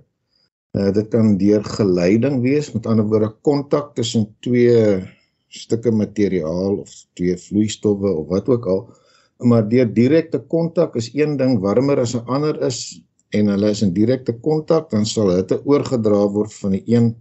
Uh, 0.73 0.89
dit 0.97 1.09
kan 1.13 1.35
deur 1.41 1.65
geleiding 1.77 2.41
wees, 2.45 2.71
met 2.73 2.89
ander 2.89 3.05
woorde 3.09 3.33
kontak 3.45 3.93
tussen 3.97 4.29
twee 4.45 5.03
stukke 5.53 5.93
materiaal 5.93 6.79
of 6.81 6.93
twee 7.19 7.37
vloeistowwe 7.37 8.09
of 8.23 8.29
wat 8.33 8.49
ook 8.49 8.69
al. 8.73 8.87
Maar 9.45 9.67
deur 9.69 9.89
direkte 9.93 10.41
kontak 10.49 10.97
is 10.97 11.11
een 11.13 11.37
ding 11.37 11.59
warmer 11.61 12.01
as 12.01 12.15
'n 12.17 12.25
ander 12.25 12.57
is 12.65 13.03
en 13.33 13.49
hulle 13.53 13.71
is 13.73 13.83
in 13.83 13.95
direkte 13.97 14.35
kontak, 14.45 14.91
dan 14.91 15.07
sal 15.09 15.33
hitte 15.33 15.61
oorgedra 15.69 16.27
word 16.35 16.53
van 16.61 16.77
die 16.77 16.85
een 16.87 17.13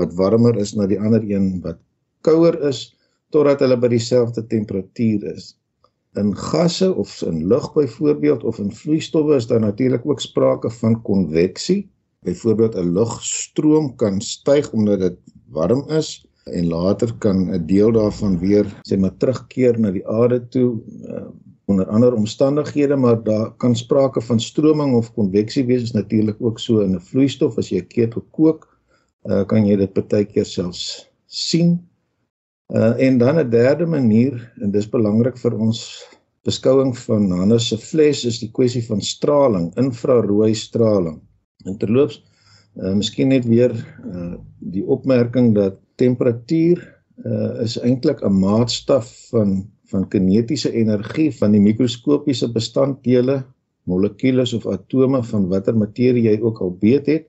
wat 0.00 0.14
warmer 0.16 0.56
is 0.56 0.74
na 0.76 0.86
die 0.88 0.98
ander 1.00 1.24
een 1.28 1.60
wat 1.64 1.80
kouer 2.24 2.56
is 2.68 2.88
totdat 3.34 3.62
hulle 3.64 3.76
by 3.80 3.90
dieselfde 3.92 4.44
temperatuur 4.50 5.26
is. 5.34 5.54
In 6.18 6.32
gasse 6.34 6.88
of 6.98 7.12
in 7.22 7.44
lug 7.50 7.68
byvoorbeeld 7.74 8.44
of 8.44 8.58
in 8.58 8.72
vloeistowwe 8.74 9.36
is 9.38 9.46
daar 9.46 9.62
natuurlik 9.62 10.06
ook 10.06 10.20
sprake 10.20 10.70
van 10.80 10.98
konveksie. 11.06 11.84
Byvoorbeeld 12.26 12.74
'n 12.74 12.92
lugstroom 12.96 13.94
kan 13.96 14.20
styg 14.20 14.72
omdat 14.72 15.00
dit 15.00 15.18
warm 15.50 15.84
is 15.88 16.24
en 16.44 16.66
later 16.66 17.14
kan 17.18 17.50
'n 17.54 17.66
deel 17.66 17.92
daarvan 17.92 18.38
weer 18.38 18.66
sê 18.88 18.98
maar 18.98 19.16
terugkeer 19.16 19.78
na 19.78 19.90
die 19.90 20.06
aarde 20.08 20.48
toe 20.48 20.80
uh, 21.04 21.28
onder 21.70 21.86
ander 21.88 22.14
omstandighede 22.14 22.96
maar 22.96 23.22
daar 23.22 23.50
kan 23.62 23.76
sprake 23.76 24.20
van 24.20 24.40
stroming 24.40 24.94
of 24.94 25.12
konveksie 25.14 25.64
wees. 25.66 25.82
Is 25.82 25.96
natuurlik 25.96 26.36
ook 26.42 26.58
so 26.58 26.80
in 26.80 26.94
'n 26.94 27.00
vloeistof. 27.00 27.58
As 27.58 27.70
jy 27.70 27.80
'n 27.80 27.86
ketel 27.86 28.24
kook 28.30 28.68
uh, 29.28 29.44
kan 29.46 29.66
jy 29.66 29.76
dit 29.76 30.08
baie 30.08 30.24
keer 30.24 30.46
selfs 30.46 31.10
sien. 31.26 31.78
Uh, 32.70 32.94
en 32.98 33.18
dan 33.18 33.38
'n 33.38 33.50
derde 33.50 33.86
manier 33.86 34.52
en 34.60 34.70
dis 34.70 34.88
belangrik 34.88 35.38
vir 35.38 35.58
ons 35.58 36.06
beskouing 36.46 36.96
van 36.98 37.30
Hannes 37.30 37.68
se 37.68 37.78
fles 37.78 38.24
is 38.24 38.38
die 38.38 38.50
kwessie 38.50 38.84
van 38.86 39.00
straling 39.00 39.72
infrarooi 39.76 40.54
straling. 40.54 41.20
En 41.64 41.76
terloops 41.76 42.22
uh, 42.76 42.94
miskien 42.94 43.28
net 43.28 43.44
weer 43.44 43.74
uh, 44.06 44.34
die 44.58 44.84
opmerking 44.86 45.54
dat 45.54 45.78
temperatuur 46.00 46.80
uh, 47.24 47.60
is 47.60 47.76
eintlik 47.78 48.22
'n 48.24 48.38
maatstaf 48.40 49.10
van 49.30 49.70
van 49.90 50.06
kinetiese 50.08 50.70
energie 50.72 51.30
van 51.38 51.52
die 51.56 51.62
mikroskopiese 51.62 52.48
bestanddele, 52.54 53.40
molekules 53.90 54.52
of 54.54 54.66
atome 54.70 55.22
van 55.30 55.48
watter 55.50 55.76
materie 55.76 56.28
jy 56.28 56.36
ook 56.40 56.60
al 56.64 56.76
weet 56.82 57.06
het. 57.10 57.26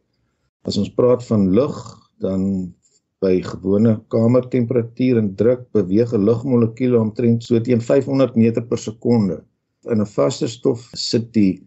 As 0.67 0.77
ons 0.77 0.91
praat 0.93 1.23
van 1.25 1.49
lug, 1.55 1.77
dan 2.21 2.73
by 3.21 3.37
gewone 3.45 3.95
kamertemperatuur 4.13 5.19
en 5.21 5.33
druk 5.37 5.67
beweeg 5.77 6.13
'n 6.13 6.25
lugmolekuul 6.25 6.95
omtrent 6.99 7.43
so 7.43 7.59
teen 7.59 7.81
500 7.81 8.35
meter 8.35 8.63
per 8.65 8.77
sekonde. 8.77 9.43
In 9.89 10.01
'n 10.01 10.05
vaste 10.05 10.47
stof 10.47 10.89
sit 10.93 11.33
die 11.33 11.61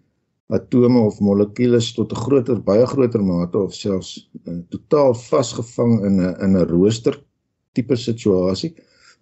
atome 0.48 0.98
of 0.98 1.20
molekules 1.20 1.92
tot 1.94 2.12
'n 2.12 2.22
groter, 2.24 2.58
baie 2.60 2.86
groter 2.86 3.22
mate 3.22 3.58
of 3.58 3.74
selfs 3.74 4.30
uh, 4.46 4.58
totaal 4.70 5.14
vasgevang 5.14 6.04
in 6.04 6.20
'n 6.20 6.34
in 6.44 6.56
'n 6.56 6.66
rooster 6.68 7.22
tipe 7.72 7.96
situasie 7.96 8.74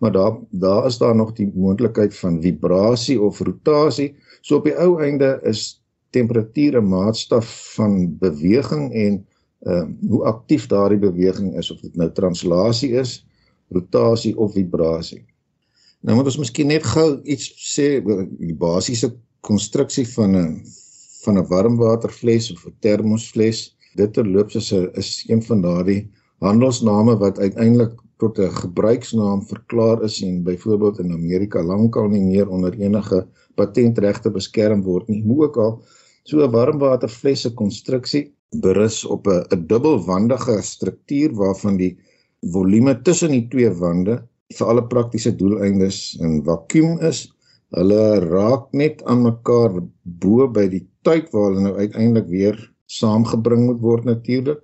maar 0.03 0.13
daar 0.13 0.39
daar 0.51 0.87
is 0.87 0.99
daar 0.99 1.15
nog 1.17 1.33
die 1.33 1.51
moontlikheid 1.55 2.17
van 2.17 2.41
vibrasie 2.43 3.21
of 3.21 3.39
rotasie. 3.39 4.15
So 4.41 4.57
op 4.59 4.65
die 4.67 4.75
ou 4.75 4.99
einde 5.03 5.39
is 5.47 5.83
temperatuur 6.11 6.81
'n 6.81 6.89
maatstaf 6.89 7.75
van 7.75 8.19
beweging 8.19 8.93
en 8.93 9.27
ehm 9.63 9.91
uh, 10.03 10.09
hoe 10.11 10.25
aktief 10.25 10.67
daardie 10.67 10.99
beweging 10.99 11.55
is 11.59 11.71
of 11.71 11.81
dit 11.81 11.97
nou 11.97 12.11
translasie 12.13 12.91
is, 12.91 13.27
rotasie 13.69 14.39
of 14.39 14.53
vibrasie. 14.53 15.25
Nou 16.01 16.17
moet 16.17 16.25
ons 16.25 16.39
miskien 16.39 16.67
net 16.67 16.83
gou 16.83 17.21
iets 17.23 17.47
sê 17.77 18.03
oor 18.05 18.27
die 18.39 18.55
basiese 18.55 19.15
konstruksie 19.41 20.09
van 20.09 20.37
'n 20.37 20.65
van 21.23 21.39
'n 21.39 21.47
warmwaterfles 21.47 22.53
of 22.53 22.67
'n 22.67 22.75
termosfles. 22.81 23.77
Dit 23.95 24.13
terloops 24.13 24.55
is 24.55 24.73
'n 24.73 24.91
is 24.93 25.25
een 25.29 25.43
van 25.43 25.61
daardie 25.61 26.11
handelsname 26.39 27.17
wat 27.17 27.39
uiteindelik 27.39 28.02
tot 28.23 28.39
'n 28.39 28.55
gebruiksnaam 28.63 29.43
verklaar 29.53 30.03
is 30.09 30.21
en 30.23 30.43
byvoorbeeld 30.47 30.99
in 31.05 31.13
Amerika 31.13 31.63
lankal 31.63 32.09
nie 32.09 32.23
meer 32.23 32.49
onder 32.49 32.75
enige 32.79 33.27
patentregte 33.59 34.31
beskerm 34.31 34.83
word 34.83 35.09
nie. 35.09 35.23
Hoe 35.27 35.45
ook 35.47 35.57
al, 35.57 35.73
so 36.25 36.45
'n 36.45 36.51
warmwaterflesse 36.51 37.55
konstruksie 37.55 38.25
berus 38.65 39.05
op 39.05 39.27
'n 39.27 39.45
'n 39.51 39.67
dubbelwandige 39.67 40.63
struktuur 40.63 41.35
waarvan 41.35 41.77
die 41.77 41.97
volume 42.41 43.03
tussen 43.03 43.31
die 43.31 43.49
twee 43.49 43.71
wande 43.71 44.23
vir 44.59 44.67
alle 44.67 44.85
praktiese 44.87 45.33
doeleindes 45.37 46.19
in 46.21 46.43
vakuum 46.45 47.01
is. 47.01 47.33
Hulle 47.73 48.21
raak 48.21 48.73
net 48.73 49.03
aan 49.05 49.23
mekaar 49.23 49.81
bo 50.03 50.49
by 50.49 50.69
die 50.69 50.87
tyd 51.03 51.31
waar 51.33 51.51
hulle 51.51 51.61
nou 51.61 51.77
uiteindelik 51.77 52.29
weer 52.29 52.59
saamgebring 52.87 53.67
moet 53.67 53.81
word 53.81 54.05
natuurlik. 54.05 54.61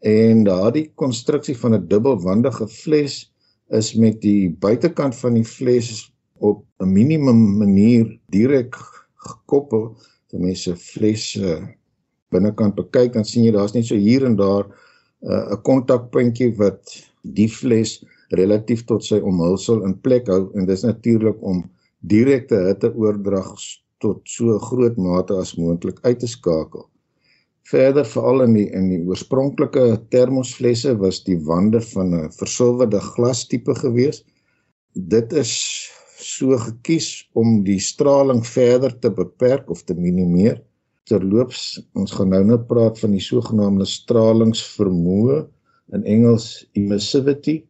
En 0.00 0.44
daardie 0.44 0.92
konstruksie 0.94 1.56
van 1.56 1.74
'n 1.74 1.88
dubbelwandige 1.88 2.68
fles 2.68 3.32
is 3.68 3.94
met 3.94 4.20
die 4.20 4.50
buitekant 4.50 5.16
van 5.16 5.34
die 5.34 5.44
fles 5.44 6.12
op 6.38 6.64
'n 6.78 6.92
minimum 6.92 7.58
manier 7.58 8.18
direk 8.26 8.74
gekoppel. 9.14 9.96
As 9.96 10.32
jy 10.32 10.38
mense 10.38 10.76
fles 10.76 11.36
uh, 11.36 11.66
binnekant 12.30 12.74
bekyk 12.74 13.12
dan 13.12 13.24
sien 13.24 13.44
jy 13.44 13.52
daar's 13.52 13.74
net 13.74 13.86
so 13.86 13.94
hier 13.94 14.24
en 14.24 14.36
daar 14.36 14.64
uh, 14.64 15.50
'n 15.50 15.52
uh, 15.52 15.62
kontakpuntjie 15.62 16.56
wat 16.56 16.96
die 17.22 17.48
fles 17.48 18.04
relatief 18.28 18.84
tot 18.84 19.04
sy 19.04 19.18
omhulsel 19.20 19.84
in 19.84 20.00
plek 20.00 20.26
hou 20.26 20.50
en 20.54 20.66
dis 20.66 20.82
natuurlik 20.82 21.42
om 21.42 21.64
direkte 22.00 22.56
hitteoordrag 22.56 23.52
tot 23.98 24.20
so 24.24 24.58
groot 24.58 24.96
mate 24.96 25.34
as 25.34 25.56
moontlik 25.56 25.98
uit 26.02 26.18
te 26.18 26.26
skakel. 26.26 26.89
Verder 27.70 28.04
veral 28.04 28.42
in 28.46 28.54
die 28.58 28.66
in 28.74 28.88
die 28.90 29.00
oorspronklike 29.06 29.84
termosflesse 30.14 30.96
was 30.98 31.22
die 31.26 31.38
wande 31.46 31.80
van 31.92 32.14
'n 32.14 32.32
versilwerde 32.38 33.00
glas 33.00 33.46
tipe 33.46 33.74
gewees. 33.74 34.24
Dit 34.94 35.32
is 35.32 35.52
so 36.18 36.56
gekies 36.58 37.28
om 37.32 37.62
die 37.64 37.78
straling 37.78 38.42
verder 38.46 38.98
te 38.98 39.10
beperk 39.10 39.70
of 39.70 39.82
te 39.84 39.94
minimeer 39.94 40.60
terloops 41.10 41.80
ons 41.98 42.12
gaan 42.14 42.30
nou 42.34 42.42
net 42.52 42.66
praat 42.70 42.98
van 43.02 43.14
die 43.16 43.24
sogenaamde 43.24 43.86
stralingsvermoë 43.88 45.40
in 45.96 46.06
Engels 46.06 46.52
emissivity 46.78 47.60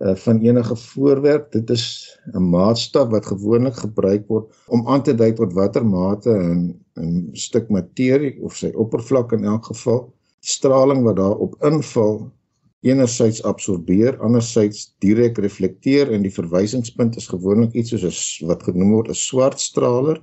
uh, 0.00 0.14
van 0.14 0.40
enige 0.40 0.76
voorwerp 0.76 1.52
dit 1.52 1.70
is 1.70 1.84
'n 2.32 2.48
maatstaf 2.50 3.08
wat 3.08 3.26
gewoonlik 3.26 3.76
gebruik 3.76 4.26
word 4.28 4.46
om 4.66 4.88
aan 4.88 5.02
te 5.02 5.14
dui 5.14 5.32
tot 5.32 5.52
watter 5.52 5.86
mate 5.86 6.30
'n 6.30 6.80
'n 6.98 7.28
stuk 7.32 7.68
materie 7.68 8.40
of 8.42 8.56
sy 8.56 8.72
oppervlak 8.74 9.32
in 9.32 9.44
elk 9.44 9.64
geval 9.64 10.12
straling 10.40 11.02
wat 11.02 11.16
daarop 11.16 11.54
inval 11.62 12.32
enerzijds 12.80 13.42
absorbeer 13.42 14.18
anderzijds 14.20 14.94
direk 14.98 15.38
reflekteer 15.38 16.12
en 16.12 16.22
die 16.22 16.34
verwysingspunt 16.40 17.16
is 17.16 17.28
gewoonlik 17.28 17.72
iets 17.72 17.90
soos 17.90 18.42
wat 18.46 18.62
genoem 18.62 18.90
word 18.90 19.08
'n 19.08 19.14
swart 19.28 19.60
straler 19.60 20.22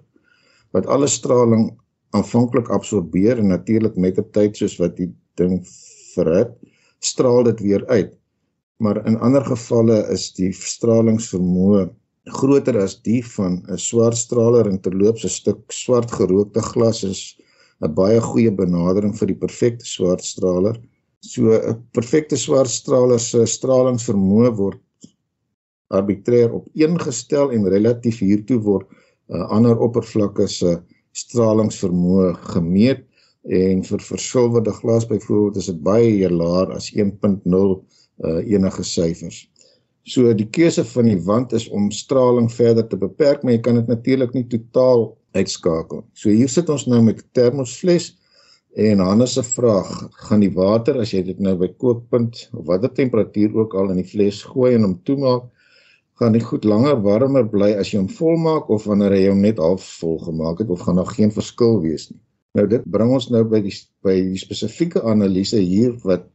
wat 0.72 0.86
alle 0.86 1.08
straling 1.08 1.72
aanvanklik 2.12 2.70
absorbeer 2.70 3.40
en 3.40 3.48
natuurlik 3.48 3.96
met 3.96 4.20
op 4.20 4.32
tyd 4.36 4.58
soos 4.58 4.78
wat 4.80 4.98
die 5.00 5.10
ding 5.40 5.62
verhit, 6.14 6.52
straal 7.00 7.44
dit 7.48 7.60
weer 7.64 7.86
uit. 7.88 8.18
Maar 8.82 9.06
in 9.06 9.20
ander 9.22 9.44
gevalle 9.46 10.00
is 10.10 10.32
die 10.34 10.50
stralingsvermoë 10.58 11.84
groter 12.34 12.80
as 12.82 12.96
die 13.06 13.20
van 13.36 13.60
'n 13.70 13.78
swart 13.78 14.18
straler 14.18 14.70
en 14.70 14.80
terloops 14.82 15.26
'n 15.26 15.34
stuk 15.34 15.62
swart 15.70 16.10
gerookte 16.18 16.64
glas 16.72 17.04
is 17.04 17.22
'n 17.82 17.94
baie 18.00 18.22
goeie 18.30 18.52
benadering 18.62 19.14
vir 19.20 19.28
die 19.28 19.42
perfekte 19.44 19.86
swart 19.86 20.24
straler. 20.24 20.82
So 21.22 21.54
'n 21.54 21.78
perfekte 21.94 22.38
swart 22.38 22.74
straler 22.74 23.20
se 23.20 23.46
stralingsvermoë 23.46 24.52
word 24.58 24.82
arbitrêr 25.94 26.50
op 26.52 26.68
een 26.74 26.98
gestel 27.00 27.52
en 27.52 27.70
relatief 27.70 28.20
hiertoe 28.20 28.60
word 28.70 28.88
'n 29.30 29.36
uh, 29.36 29.48
ander 29.58 29.78
oppervlakke 29.78 30.48
se 30.48 30.82
stralingsvermoë 31.14 32.34
gemeet 32.54 33.06
en 33.44 33.84
vir 33.84 34.00
versilwerde 34.00 34.74
glas 34.82 35.08
byvoorbeeld 35.08 35.58
is 35.58 35.66
dit 35.66 35.84
baie 35.84 36.30
laer 36.30 36.72
as 36.72 36.92
1.0 36.94 37.82
uh, 38.24 38.40
enige 38.46 38.84
syfers. 38.84 39.46
So 40.04 40.34
die 40.34 40.50
keuse 40.50 40.84
van 40.94 41.10
die 41.12 41.20
wand 41.28 41.54
is 41.54 41.68
om 41.70 41.92
straling 41.94 42.50
verder 42.52 42.88
te 42.88 42.98
beperk, 42.98 43.44
maar 43.44 43.54
jy 43.54 43.62
kan 43.62 43.78
dit 43.78 43.92
natuurlik 43.92 44.34
nie 44.34 44.48
totaal 44.50 45.12
uitskakel. 45.38 46.04
So 46.18 46.34
hier 46.34 46.50
sit 46.50 46.70
ons 46.74 46.88
nou 46.90 47.02
met 47.06 47.22
'n 47.22 47.30
termosfles 47.38 48.16
en 48.76 49.00
Hannes 49.00 49.34
se 49.34 49.44
vraag, 49.44 50.10
gaan 50.28 50.40
die 50.40 50.54
water 50.54 51.00
as 51.00 51.12
jy 51.12 51.24
dit 51.24 51.40
nou 51.40 51.56
by 51.56 51.68
kookpunt 51.68 52.50
of 52.54 52.66
watter 52.66 52.94
temperatuur 52.94 53.54
ook 53.56 53.76
al 53.76 53.92
in 53.92 53.98
die 54.00 54.08
fles 54.08 54.44
gooi 54.44 54.74
en 54.76 54.84
hom 54.84 55.00
toemaak, 55.04 55.44
gaan 56.20 56.34
die 56.34 56.44
goed 56.44 56.64
langer 56.64 57.02
warmer 57.02 57.48
bly 57.50 57.74
as 57.82 57.92
jy 57.92 58.00
hom 58.00 58.10
volmaak 58.10 58.70
of 58.70 58.86
wanneer 58.86 59.16
jy 59.18 59.30
hom 59.30 59.42
net 59.42 59.58
half 59.60 59.84
vol 60.00 60.20
gemaak 60.20 60.60
het 60.60 60.70
of 60.70 60.82
gaan 60.86 60.96
daar 61.02 61.14
geen 61.18 61.32
verskil 61.32 61.82
wees 61.82 62.10
nie. 62.12 62.20
Nou 62.54 62.68
dit 62.68 62.84
bring 62.92 63.12
ons 63.16 63.30
nou 63.32 63.44
by 63.48 63.62
die 63.64 63.74
by 64.04 64.16
die 64.32 64.40
spesifieke 64.40 65.02
analise 65.08 65.60
hier 65.60 65.96
wat 66.04 66.28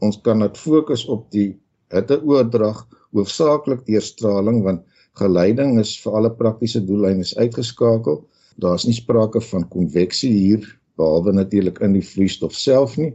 ons 0.00 0.20
kan 0.26 0.38
net 0.38 0.58
fokus 0.58 1.04
op 1.06 1.30
die 1.30 1.54
hitteoordrag 1.94 2.84
hoofsaaklik 3.14 3.84
deur 3.86 4.02
straling 4.02 4.62
want 4.64 4.82
geleiding 5.20 5.78
is 5.80 5.94
vir 6.02 6.16
alle 6.18 6.30
praktiese 6.34 6.82
doeleindes 6.82 7.36
uitgeskakel. 7.38 8.24
Daar's 8.62 8.86
nie 8.86 8.96
sprake 8.96 9.40
van 9.50 9.68
konveksie 9.70 10.32
hier 10.32 10.66
behalwe 10.98 11.34
natuurlik 11.34 11.78
in 11.82 11.94
die 11.94 12.06
vloeistof 12.06 12.54
self 12.54 12.96
nie. 12.98 13.12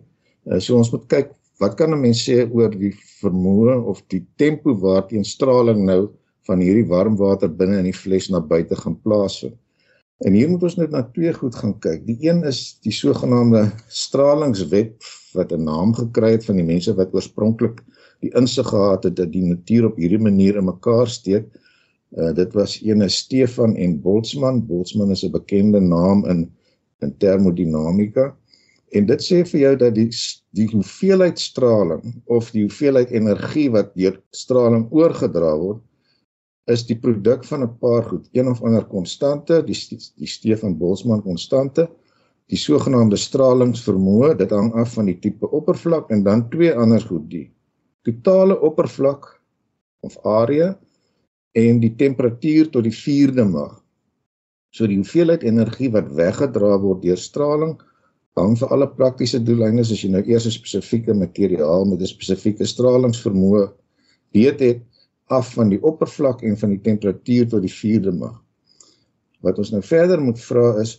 Uh, 0.48 0.60
so 0.60 0.78
ons 0.80 0.92
moet 0.92 1.06
kyk 1.12 1.34
wat 1.60 1.76
kan 1.76 1.92
'n 1.92 2.02
mens 2.02 2.24
sê 2.24 2.48
oor 2.48 2.72
die 2.72 2.94
vermoë 3.20 3.76
of 3.92 4.02
die 4.08 4.24
tempo 4.38 4.76
waarteen 4.80 5.26
straling 5.26 5.84
nou 5.86 6.10
van 6.48 6.60
hierdie 6.64 6.88
warm 6.88 7.18
water 7.18 7.50
binne 7.50 7.80
in 7.80 7.90
die 7.92 8.00
fles 8.04 8.30
na 8.30 8.40
buite 8.40 8.76
gaan 8.76 8.96
plaasvind. 9.04 9.58
En 10.20 10.36
hier 10.36 10.50
moet 10.52 10.64
ons 10.68 10.76
net 10.76 10.92
na 10.92 11.00
twee 11.16 11.32
goed 11.34 11.56
gaan 11.56 11.78
kyk. 11.80 12.02
Die 12.08 12.18
een 12.28 12.42
is 12.48 12.80
die 12.84 12.92
sogenaamde 12.92 13.70
stralingswet 13.88 15.08
wat 15.38 15.54
'n 15.56 15.64
naam 15.64 15.94
gekry 15.96 16.32
het 16.36 16.46
van 16.46 16.60
die 16.60 16.66
mense 16.68 16.96
wat 16.96 17.14
oorspronklik 17.16 17.80
die 18.20 18.32
insig 18.36 18.68
gehad 18.68 19.04
het 19.08 19.16
dat 19.16 19.32
die 19.32 19.46
natuur 19.46 19.86
op 19.86 19.96
hierdie 19.96 20.20
manier 20.20 20.60
in 20.60 20.68
mekaar 20.68 21.08
steek. 21.08 21.48
Uh 22.18 22.34
dit 22.36 22.54
was 22.54 22.82
ene 22.84 23.08
Stefan 23.10 23.76
en 23.76 24.02
Boltzmann. 24.02 24.66
Boltzmann 24.68 25.12
is 25.12 25.24
'n 25.24 25.32
bekende 25.32 25.80
naam 25.80 26.26
in 26.26 26.52
in 27.00 27.18
termodinamika. 27.18 28.36
En 28.92 29.06
dit 29.06 29.22
sê 29.22 29.46
vir 29.46 29.60
jou 29.60 29.76
dat 29.76 29.96
die 29.96 30.10
die 30.52 30.68
hoeveelheid 30.68 31.40
straling 31.40 32.22
of 32.26 32.52
die 32.52 32.64
hoeveelheid 32.68 33.12
energie 33.12 33.70
wat 33.72 33.96
deur 33.96 34.22
straling 34.32 34.88
oorgedra 34.92 35.56
word 35.58 35.82
is 36.70 36.86
die 36.88 36.98
produk 36.98 37.46
van 37.50 37.64
'n 37.64 37.78
paar 37.82 38.04
goed, 38.04 38.30
een 38.34 38.48
of 38.48 38.62
ander 38.64 38.86
konstante, 38.86 39.64
die 39.66 39.78
die 40.18 40.28
Stefan 40.28 40.78
Boltzmann 40.78 41.22
konstante, 41.22 41.90
die 42.50 42.58
sogenaamde 42.58 43.18
stralingsvermoë, 43.18 44.36
dit 44.38 44.52
hang 44.52 44.74
af 44.74 44.94
van 44.94 45.06
die 45.06 45.20
tipe 45.20 45.50
oppervlak 45.50 46.10
en 46.10 46.24
dan 46.24 46.50
twee 46.50 46.74
ander 46.74 47.02
goed, 47.02 47.30
die 47.30 47.52
totale 48.04 48.60
oppervlak 48.62 49.42
of 50.00 50.18
area 50.26 50.78
en 51.52 51.80
die 51.80 51.96
temperatuur 51.96 52.70
tot 52.70 52.84
die 52.84 52.96
4de 52.96 53.46
mag. 53.46 53.84
So 54.70 54.88
die 54.88 54.98
hoeveelheid 54.98 55.44
energie 55.44 55.90
wat 55.92 56.12
weggedra 56.14 56.78
word 56.80 57.02
deur 57.02 57.18
straling 57.18 57.78
hang 58.40 58.56
vir 58.60 58.72
alle 58.74 58.88
praktiese 58.88 59.40
doeleindes 59.44 59.92
as 59.94 60.04
jy 60.04 60.12
nou 60.14 60.22
eers 60.24 60.46
'n 60.46 60.56
spesifieke 60.56 61.14
materiaal 61.14 61.86
met 61.86 62.02
'n 62.02 62.14
spesifieke 62.14 62.66
stralingsvermoë 62.66 63.66
weet 64.34 64.60
het 64.60 64.82
af 65.30 65.54
van 65.54 65.72
die 65.72 65.80
oppervlak 65.86 66.42
en 66.46 66.58
van 66.58 66.74
die 66.74 66.82
temperatuur 66.86 67.48
tot 67.54 67.64
die 67.66 67.74
4de 67.74 68.14
mag. 68.18 68.36
Wat 69.46 69.62
ons 69.62 69.72
nou 69.74 69.82
verder 69.86 70.22
moet 70.22 70.40
vra 70.42 70.74
is 70.82 70.98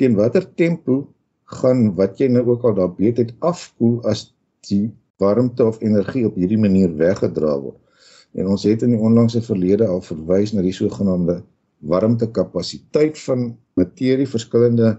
teen 0.00 0.16
watter 0.18 0.46
tempo 0.60 1.06
gaan 1.52 1.90
wat 1.98 2.20
jy 2.20 2.30
nou 2.32 2.44
ook 2.54 2.64
al 2.68 2.76
daar 2.78 2.92
weet 2.96 3.20
het 3.20 3.32
afkoel 3.40 4.00
as 4.08 4.30
die 4.68 4.92
warmte 5.20 5.64
of 5.66 5.80
energie 5.82 6.24
op 6.28 6.36
hierdie 6.38 6.60
manier 6.60 6.92
weggedra 6.96 7.56
word. 7.60 7.78
En 8.32 8.48
ons 8.54 8.64
het 8.64 8.84
in 8.86 8.94
die 8.94 9.02
onlangse 9.02 9.42
verlede 9.44 9.88
al 9.88 10.00
verwys 10.04 10.54
na 10.56 10.64
die 10.64 10.72
sogenaamde 10.72 11.42
warmtekapasiteit 11.92 13.18
van 13.26 13.50
materie 13.76 14.28
verskillende 14.28 14.96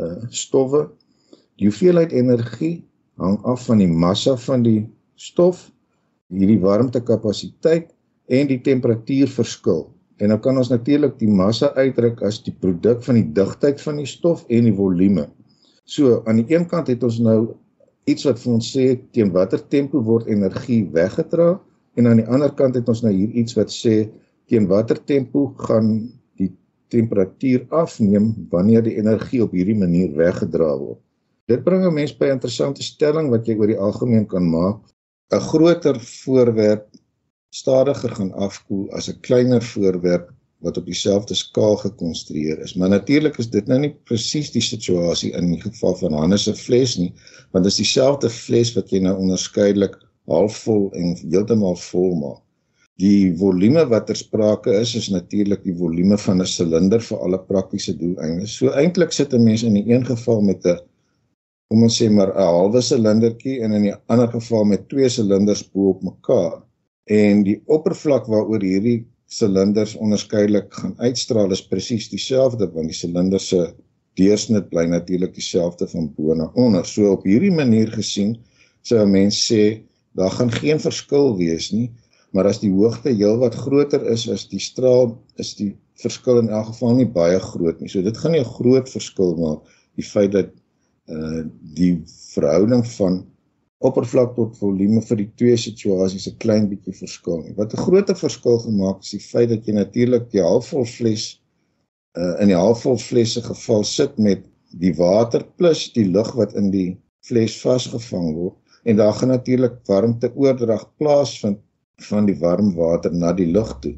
uh 0.00 0.16
stowwe 0.32 0.86
Die 1.60 1.68
hoeveelheid 1.68 2.12
energie 2.16 2.82
hang 3.20 3.36
af 3.46 3.66
van 3.68 3.78
die 3.78 3.90
massa 3.90 4.32
van 4.40 4.64
die 4.64 4.80
stof, 5.20 5.68
hierdie 6.32 6.60
warmtekapasiteit 6.62 7.92
en 8.26 8.46
die 8.46 8.60
temperatuurverskil. 8.60 9.90
En 10.22 10.28
dan 10.28 10.40
kan 10.40 10.58
ons 10.58 10.70
natuurlik 10.70 11.18
die 11.18 11.28
massa 11.30 11.72
uitdruk 11.74 12.22
as 12.22 12.42
die 12.44 12.54
produk 12.54 13.02
van 13.02 13.18
die 13.18 13.28
digtheid 13.34 13.80
van 13.82 13.98
die 13.98 14.06
stof 14.06 14.44
en 14.48 14.68
die 14.68 14.76
volume. 14.76 15.26
So 15.84 16.22
aan 16.26 16.42
die 16.42 16.54
een 16.54 16.66
kant 16.70 16.86
het 16.92 17.02
ons 17.02 17.18
nou 17.18 17.54
iets 18.10 18.26
wat 18.26 18.40
vir 18.42 18.52
ons 18.54 18.70
sê 18.74 18.86
teen 19.14 19.32
watter 19.34 19.62
tempo 19.74 20.02
word 20.06 20.28
energie 20.30 20.84
weggedra 20.94 21.54
en 21.98 22.08
aan 22.08 22.22
die 22.22 22.28
ander 22.30 22.52
kant 22.58 22.78
het 22.78 22.88
ons 22.88 23.02
nou 23.04 23.12
hier 23.14 23.30
iets 23.42 23.56
wat 23.58 23.72
sê 23.74 24.06
teen 24.50 24.68
watter 24.70 24.98
tempo 25.10 25.48
gaan 25.66 25.92
die 26.40 26.50
temperatuur 26.94 27.66
afneem 27.82 28.32
wanneer 28.52 28.84
die 28.86 28.96
energie 29.00 29.42
op 29.44 29.54
hierdie 29.56 29.78
manier 29.78 30.14
weggedra 30.18 30.70
word. 30.78 31.00
Dit 31.50 31.64
bring 31.64 31.84
'n 31.84 31.94
mens 31.94 32.12
by 32.18 32.26
'n 32.26 32.38
interessante 32.38 32.82
stelling 32.82 33.30
wat 33.30 33.46
jy 33.46 33.56
oor 33.58 33.66
die 33.66 33.78
algemeen 33.78 34.26
kan 34.26 34.46
maak. 34.50 34.78
'n 35.32 35.40
Groter 35.40 36.00
voorwerp 36.00 36.86
stadiger 37.52 38.14
gaan 38.16 38.32
afkoel 38.46 38.86
as 38.96 39.08
'n 39.08 39.20
kleiner 39.20 39.62
voorwerp 39.62 40.30
wat 40.62 40.76
op 40.78 40.86
dieselfde 40.86 41.34
skaal 41.34 41.76
gekonstrueer 41.76 42.58
is. 42.62 42.74
Maar 42.74 42.88
natuurlik 42.88 43.38
is 43.38 43.50
dit 43.50 43.66
nou 43.66 43.78
nie 43.82 43.90
presies 44.08 44.52
die 44.54 44.62
situasie 44.62 45.32
in 45.38 45.50
die 45.50 45.60
geval 45.60 45.96
van 46.00 46.12
Hannes 46.12 46.46
se 46.46 46.54
fles 46.54 46.96
nie, 46.98 47.10
want 47.50 47.66
dit 47.66 47.72
is 47.72 47.82
dieselfde 47.82 48.30
fles 48.30 48.72
wat 48.76 48.94
jy 48.94 49.02
nou 49.02 49.16
onderskeidelik 49.18 49.98
halfvol 50.30 50.88
en 50.94 51.16
heeltemal 51.18 51.76
vol 51.90 52.14
maak. 52.20 52.40
Die 53.02 53.32
volume 53.40 53.84
wat 53.90 54.06
ter 54.06 54.16
sprake 54.16 54.72
is 54.78 54.94
is 54.94 55.10
natuurlik 55.10 55.64
die 55.66 55.76
volume 55.76 56.18
van 56.18 56.40
'n 56.40 56.46
silinder 56.46 57.00
vir 57.00 57.18
alle 57.18 57.38
praktiese 57.38 57.96
doeleindes. 57.98 58.56
So 58.56 58.70
eintlik 58.70 59.12
sit 59.12 59.34
'n 59.34 59.44
mens 59.44 59.62
in 59.62 59.74
die 59.74 59.88
een 59.92 60.06
geval 60.06 60.40
met 60.40 60.64
'n 60.66 60.78
kom 61.68 61.82
ons 61.82 62.02
sê 62.02 62.10
maar 62.10 62.32
'n 62.32 62.46
halwe 62.56 62.80
silindertjie 62.80 63.60
en 63.62 63.72
in 63.72 63.82
die 63.82 63.94
ander 64.06 64.28
geval 64.28 64.64
met 64.64 64.88
twee 64.88 65.08
silinders 65.08 65.70
bo 65.72 65.88
op 65.88 66.02
mekaar. 66.02 66.62
En 67.10 67.42
die 67.42 67.62
oppervlak 67.66 68.26
waaroor 68.30 68.62
hierdie 68.62 69.06
silinders 69.26 69.94
onderskeidelik 69.96 70.72
gaan 70.74 70.94
uitstraal 71.00 71.50
is 71.50 71.64
presies 71.66 72.08
dieselfde 72.12 72.68
want 72.74 72.92
die 72.92 72.96
silinder 72.96 73.40
se 73.40 73.72
deursnit 74.20 74.68
bly 74.68 74.84
natuurlik 74.86 75.34
dieselfde 75.34 75.88
van 75.88 76.10
bo 76.16 76.34
na 76.34 76.50
onder. 76.54 76.84
So 76.86 77.12
op 77.16 77.24
hierdie 77.24 77.52
manier 77.54 77.90
gesien 77.90 78.36
sou 78.82 79.00
'n 79.02 79.10
mens 79.10 79.40
sê 79.48 79.82
daar 80.14 80.30
gaan 80.30 80.52
geen 80.52 80.80
verskil 80.80 81.36
wees 81.36 81.72
nie, 81.72 81.90
maar 82.32 82.46
as 82.46 82.60
die 82.60 82.70
hoogte 82.70 83.08
heelwat 83.08 83.54
groter 83.54 84.04
is 84.10 84.28
as 84.28 84.48
die 84.48 84.60
straal, 84.60 85.18
is 85.36 85.54
die 85.54 85.76
verskil 86.02 86.38
in 86.38 86.48
elk 86.48 86.66
geval 86.66 86.94
nie 86.94 87.08
baie 87.08 87.40
groot 87.40 87.80
nie. 87.80 87.88
So 87.88 88.02
dit 88.02 88.16
gaan 88.16 88.32
nie 88.32 88.40
'n 88.40 88.54
groot 88.58 88.88
verskil 88.88 89.36
maak 89.36 89.60
die 89.96 90.04
feit 90.04 90.32
dat 90.32 90.50
uh 91.08 91.44
die 91.74 92.02
verhouding 92.34 92.86
van 92.86 93.26
oppervlak 93.88 94.34
tot 94.36 94.56
volume 94.60 95.02
vir 95.08 95.20
die 95.22 95.30
twee 95.40 95.56
situasies 95.58 96.28
'n 96.30 96.38
klein 96.44 96.68
bietjie 96.70 96.94
verskil 96.94 97.42
nie. 97.42 97.54
Wat 97.56 97.74
'n 97.74 97.84
groter 97.84 98.16
verskil 98.16 98.58
gemaak 98.58 99.02
is 99.02 99.10
die 99.10 99.24
feit 99.32 99.48
dat 99.48 99.66
jy 99.66 99.74
natuurlik 99.74 100.30
die 100.30 100.42
halfvol 100.42 100.84
fles 100.84 101.40
uh 102.16 102.34
in 102.42 102.48
die 102.52 102.58
halfvol 102.58 102.98
fles 102.98 103.34
se 103.34 103.42
geval 103.42 103.84
sit 103.84 104.18
met 104.18 104.44
die 104.84 104.94
water 104.96 105.44
plus 105.56 105.92
die 105.92 106.04
lug 106.04 106.32
wat 106.36 106.54
in 106.54 106.70
die 106.70 106.96
fles 107.24 107.56
vasgevang 107.60 108.34
word 108.34 108.56
en 108.84 108.96
daar 108.96 109.14
gaan 109.14 109.28
natuurlik 109.28 109.78
warmte 109.86 110.32
oordrag 110.34 110.84
plaasvind 110.98 111.58
van 112.08 112.26
die 112.26 112.38
warm 112.38 112.74
water 112.74 113.12
na 113.12 113.32
die 113.32 113.46
lug 113.46 113.70
toe. 113.80 113.94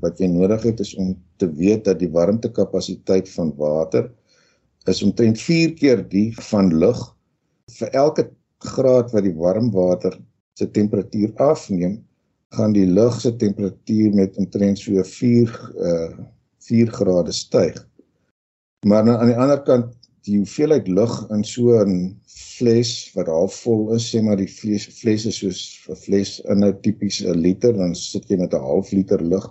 Wat 0.00 0.18
jy 0.18 0.26
nodig 0.26 0.62
het 0.62 0.80
is 0.80 0.94
om 0.94 1.14
te 1.38 1.48
weet 1.52 1.84
dat 1.84 1.98
die 1.98 2.10
warmtekapasiteit 2.10 3.28
van 3.28 3.52
water 3.56 4.10
is 4.90 5.02
omtrent 5.02 5.40
4 5.40 5.74
keer 5.78 6.02
die 6.08 6.30
van 6.50 6.72
lug. 6.74 6.98
Vir 7.78 7.88
elke 7.94 8.30
graad 8.60 9.12
wat 9.14 9.24
die 9.24 9.36
warm 9.36 9.70
water 9.74 10.18
se 10.58 10.70
temperatuur 10.70 11.32
afneem, 11.36 12.00
gaan 12.56 12.74
die 12.74 12.86
lug 12.86 13.20
se 13.20 13.32
temperatuur 13.36 14.14
met 14.14 14.36
omtrent 14.36 14.78
so 14.78 15.02
4 15.02 15.56
uh 15.76 16.10
4 16.60 16.90
grade 16.92 17.32
styg. 17.32 17.76
Maar 18.86 19.04
nou 19.04 19.16
aan 19.16 19.30
die 19.32 19.38
ander 19.40 19.62
kant 19.64 19.94
die 20.28 20.36
hoeveelheid 20.36 20.88
lug 20.88 21.14
in 21.32 21.44
so 21.44 21.72
'n 21.80 22.20
fles 22.26 23.12
wat 23.14 23.26
half 23.32 23.54
vol 23.64 23.94
is, 23.94 24.10
sê 24.12 24.20
maar 24.22 24.36
die 24.36 24.48
fles 24.48 24.86
fles 25.00 25.24
is 25.26 25.40
soos 25.40 25.60
'n 25.88 25.96
fles 25.96 26.40
in 26.52 26.64
'n 26.64 26.80
tipiese 26.82 27.34
liter, 27.34 27.72
dan 27.72 27.94
sit 27.94 28.28
jy 28.28 28.36
met 28.36 28.54
'n 28.54 28.60
half 28.60 28.92
liter 28.92 29.22
lug. 29.22 29.48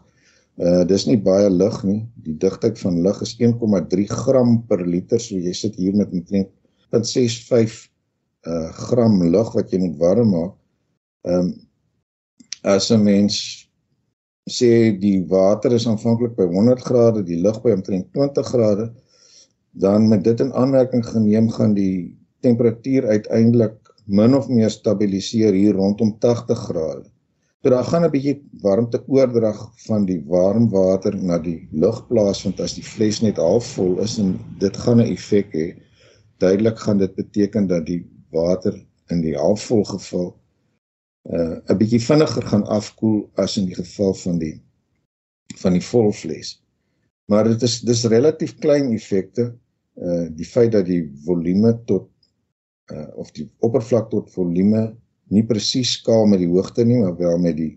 Uh 0.58 0.84
dis 0.84 1.06
nie 1.08 1.18
baie 1.18 1.50
lug 1.50 1.84
nie. 1.84 2.06
Die 2.16 2.38
digtheid 2.38 2.80
van 2.80 3.02
lug 3.02 3.22
is 3.22 3.36
1,3 3.40 4.06
gram 4.08 4.64
per 4.68 4.86
liter. 4.86 5.20
So 5.20 5.36
jy 5.36 5.54
sit 5.54 5.76
hier 5.76 5.96
met 5.96 6.12
omtrent 6.12 6.50
0.65 6.92 7.89
uh 8.48 8.70
gram 8.72 9.24
lug 9.24 9.52
wat 9.54 9.72
jy 9.72 9.80
moet 9.80 9.98
warm 9.98 10.30
maak. 10.30 10.54
Ehm 11.28 11.40
um, 11.40 11.50
as 12.64 12.92
'n 12.92 13.04
mens 13.04 13.36
sê 14.50 14.98
die 15.00 15.26
water 15.28 15.72
is 15.74 15.88
aanvanklik 15.88 16.36
by 16.36 16.46
100 16.46 16.82
grade, 16.82 17.24
die 17.24 17.42
lug 17.42 17.62
by 17.64 17.72
omtrent 17.72 18.12
20 18.14 18.48
grade, 18.54 18.92
dan 19.72 20.08
met 20.08 20.24
dit 20.24 20.40
in 20.40 20.54
aanmerking 20.54 21.06
geneem 21.06 21.50
gaan 21.50 21.74
die 21.74 22.18
temperatuur 22.42 23.08
uiteindelik 23.08 23.78
min 24.06 24.34
of 24.36 24.48
meer 24.50 24.70
stabiliseer 24.70 25.54
hier 25.54 25.78
rondom 25.78 26.16
80 26.20 26.58
grade. 26.58 27.06
So 27.62 27.70
daar 27.70 27.84
gaan 27.84 28.06
'n 28.06 28.12
bietjie 28.12 28.42
warmte 28.62 29.04
oordrag 29.08 29.60
van 29.86 30.06
die 30.06 30.22
warm 30.26 30.70
water 30.70 31.16
na 31.16 31.38
die 31.38 31.68
lug 31.72 32.08
plaasvind 32.08 32.60
as 32.60 32.74
die 32.74 32.84
fles 32.84 33.22
net 33.22 33.38
half 33.38 33.66
vol 33.76 34.00
is 34.00 34.18
en 34.20 34.40
dit 34.60 34.78
gaan 34.78 35.02
'n 35.02 35.12
effek 35.12 35.52
hê. 35.54 35.68
Duidelik 36.40 36.80
gaan 36.80 36.98
dit 36.98 37.16
beteken 37.16 37.68
dat 37.68 37.86
die 37.86 38.06
water 38.36 38.76
in 39.10 39.22
die 39.26 39.36
halfvol 39.38 39.84
geval 39.84 40.30
uh 41.30 41.58
'n 41.70 41.78
bietjie 41.78 42.02
vinniger 42.02 42.46
gaan 42.52 42.66
afkoel 42.68 43.30
as 43.36 43.58
in 43.58 43.66
die 43.66 43.76
geval 43.76 44.14
van 44.14 44.40
die 44.40 44.56
van 45.62 45.74
die 45.74 45.84
vol 45.84 46.12
fles. 46.12 46.62
Maar 47.30 47.44
dit 47.52 47.62
is 47.62 47.80
dis 47.82 48.06
relatief 48.06 48.56
klein 48.64 48.94
effekte 48.94 49.52
uh 49.98 50.28
die 50.30 50.46
feit 50.46 50.72
dat 50.72 50.86
die 50.86 51.04
volume 51.26 51.74
tot 51.86 52.10
uh 52.94 53.08
of 53.16 53.32
die 53.32 53.50
oppervlak 53.60 54.10
tot 54.10 54.32
volume 54.32 54.96
nie 55.30 55.46
presies 55.46 55.92
skaal 56.00 56.26
met 56.26 56.42
die 56.42 56.50
hoogte 56.50 56.86
nie, 56.86 56.98
maar 57.04 57.18
wel 57.18 57.38
met 57.38 57.58
die 57.58 57.76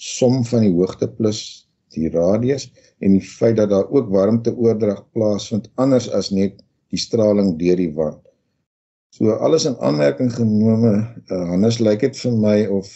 som 0.00 0.44
van 0.44 0.64
die 0.64 0.72
hoogte 0.72 1.08
plus 1.08 1.68
die 1.92 2.08
radius 2.08 2.70
en 3.04 3.18
die 3.18 3.26
feit 3.26 3.56
dat 3.56 3.70
daar 3.70 3.88
ook 3.90 4.08
warmte 4.08 4.54
oordrag 4.56 5.02
plaasvind 5.12 5.68
anders 5.74 6.08
as 6.16 6.30
net 6.30 6.62
die 6.90 6.98
straling 6.98 7.56
deur 7.58 7.76
die 7.76 7.92
wand. 7.94 8.22
So 9.10 9.34
alles 9.42 9.66
in 9.66 9.76
aanmerking 9.82 10.30
genome, 10.32 10.92
uh, 11.30 11.44
Hannes 11.50 11.80
lyk 11.82 12.04
dit 12.06 12.18
vir 12.22 12.36
my 12.38 12.58
of 12.70 12.90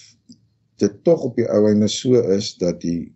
dit 0.83 0.95
tog 1.07 1.25
op 1.27 1.39
die 1.39 1.47
ou 1.51 1.65
einde 1.69 1.89
so 1.91 2.21
is 2.37 2.53
dat 2.61 2.81
die 2.85 3.13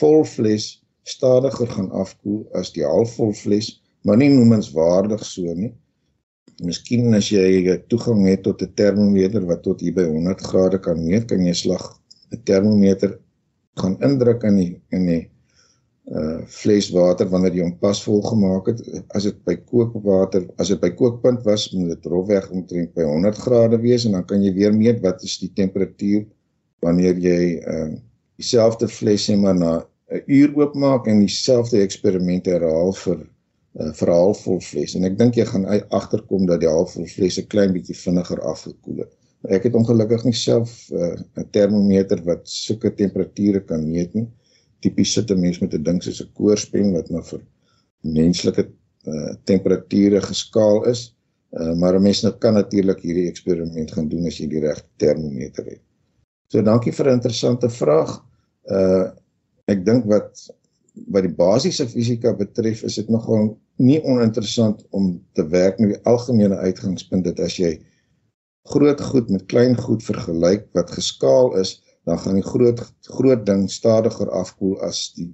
vol 0.00 0.22
fles 0.28 0.68
stadiger 1.06 1.70
gaan 1.70 1.90
afkoel 1.94 2.44
as 2.58 2.72
die 2.74 2.84
halfvol 2.86 3.34
fles, 3.34 3.72
maar 4.06 4.18
nie 4.18 4.30
noemenswaardig 4.30 5.22
so 5.26 5.54
nie. 5.54 5.72
Miskien 6.62 7.14
as 7.18 7.28
jy 7.30 7.76
toegang 7.90 8.24
het 8.26 8.42
tot 8.46 8.62
'n 8.62 8.74
termometer 8.74 9.44
wat 9.46 9.62
tot 9.62 9.80
hier 9.80 9.94
by 9.94 10.06
100 10.06 10.40
grade 10.40 10.78
kan 10.78 11.02
meet, 11.04 11.26
kan 11.28 11.44
jy 11.44 11.54
slag 11.54 11.84
'n 12.32 12.42
termometer 12.44 13.18
gaan 13.76 13.98
indruk 14.00 14.42
in 14.42 14.56
die 14.56 14.72
in 14.90 15.06
die 15.06 15.24
uh 16.06 16.38
fles 16.46 16.90
water 16.94 17.26
wanneer 17.26 17.54
jy 17.54 17.64
hom 17.64 17.78
pas 17.82 17.98
vol 18.06 18.20
gemaak 18.22 18.68
het. 18.70 18.82
As 19.18 19.24
dit 19.26 19.38
by 19.44 19.56
kookwater, 19.56 20.44
as 20.62 20.70
dit 20.70 20.80
by 20.80 20.92
kookpunt 20.94 21.42
was, 21.44 21.66
moet 21.74 21.96
dit 21.96 22.06
rofweg 22.12 22.46
omtrent 22.54 22.92
by 22.94 23.02
100 23.02 23.40
grade 23.42 23.80
wees 23.82 24.06
en 24.06 24.14
dan 24.14 24.26
kan 24.26 24.42
jy 24.42 24.52
weer 24.54 24.74
meet 24.74 25.02
wat 25.02 25.24
is 25.26 25.38
die 25.42 25.50
temperatuur 25.54 26.26
wanneer 26.86 27.18
jy 27.18 27.40
uh 27.66 27.94
dieselfde 28.36 28.88
fles 28.92 29.28
net 29.30 29.40
maar 29.40 29.56
na 29.56 29.72
'n 30.12 30.22
uur 30.26 30.50
oopmaak 30.60 31.06
en 31.10 31.22
dieselfde 31.24 31.80
eksperiment 31.80 32.46
herhaal 32.46 32.92
vir 33.02 33.18
uh, 33.80 33.92
vir 33.98 34.08
'n 34.08 34.18
halfvol 34.22 34.60
fles 34.60 34.94
en 34.94 35.04
ek 35.08 35.18
dink 35.18 35.38
jy 35.40 35.46
gaan 35.48 35.66
agterkom 36.00 36.46
dat 36.46 36.60
die 36.60 36.70
halfvol 36.70 37.08
fles 37.16 37.38
'n 37.40 37.48
klein 37.54 37.72
bietjie 37.72 37.96
vinniger 37.96 38.40
afgekoel 38.52 38.98
het. 39.04 39.12
Ek 39.56 39.64
het 39.66 39.74
ongelukkig 39.74 40.24
nie 40.24 40.36
self 40.36 40.90
uh, 40.92 41.14
'n 41.16 41.42
uh, 41.42 41.46
termometer 41.50 42.22
wat 42.28 42.48
sulke 42.48 42.94
temperature 42.94 43.60
kan 43.60 43.90
meet 43.90 44.14
nie. 44.14 44.28
Tipies 44.80 45.12
sit 45.12 45.30
'n 45.30 45.40
mens 45.40 45.58
met 45.60 45.74
'n 45.74 45.82
ding 45.82 46.02
soos 46.02 46.22
'n 46.22 46.32
koorspen 46.34 46.92
wat 46.92 47.10
maar 47.10 47.24
vir 47.24 47.42
menslike 48.02 48.68
uh, 49.06 49.34
temperature 49.44 50.20
geskaal 50.20 50.84
is. 50.84 51.14
Uh, 51.52 51.74
maar 51.74 51.94
'n 51.94 52.02
mens 52.02 52.22
nou 52.22 52.34
kan 52.38 52.54
natuurlik 52.54 53.00
hierdie 53.00 53.28
eksperiment 53.28 53.92
gaan 53.92 54.08
doen 54.08 54.26
as 54.26 54.38
jy 54.38 54.48
die 54.48 54.60
regte 54.60 54.88
termometer 54.96 55.64
het. 55.64 55.82
So 56.48 56.62
dankie 56.62 56.92
vir 56.92 57.06
'n 57.06 57.18
interessante 57.18 57.70
vraag. 57.70 58.22
Uh 58.70 59.10
ek 59.66 59.84
dink 59.84 60.04
wat 60.06 60.46
wat 61.12 61.22
die 61.26 61.34
basiese 61.34 61.88
fisika 61.88 62.32
betref, 62.32 62.82
is 62.82 62.94
dit 62.94 63.08
nogal 63.08 63.58
nie 63.76 63.98
oninteressant 64.04 64.84
om 64.90 65.22
te 65.32 65.44
werk 65.48 65.78
met 65.78 65.92
die 65.92 66.04
algemene 66.08 66.56
uitgangspunt 66.56 67.24
dat 67.24 67.40
as 67.40 67.58
jy 67.60 67.74
groot 68.72 69.00
goed 69.00 69.28
met 69.30 69.46
klein 69.46 69.76
goed 69.76 70.02
vergelyk 70.02 70.64
wat 70.74 70.90
geskaal 70.90 71.54
is, 71.60 71.82
dan 72.06 72.18
gaan 72.22 72.38
die 72.38 72.46
groot 72.46 72.82
groot 73.18 73.42
ding 73.46 73.66
stadiger 73.70 74.30
afkoel 74.30 74.78
as 74.86 75.10
die 75.16 75.28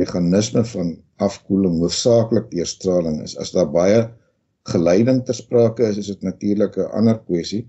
meganisme 0.00 0.62
van 0.64 0.94
afkoeling 1.26 1.80
hoofsaaklik 1.82 2.50
deur 2.52 2.68
straling 2.68 3.20
is. 3.26 3.34
As 3.36 3.52
daar 3.52 3.70
baie 3.70 4.04
geleiding 4.70 5.22
ter 5.26 5.36
sprake 5.36 5.88
is, 5.88 5.98
is 5.98 6.12
dit 6.12 6.22
natuurlik 6.22 6.78
'n 6.78 6.90
ander 6.98 7.18
kwessie. 7.26 7.66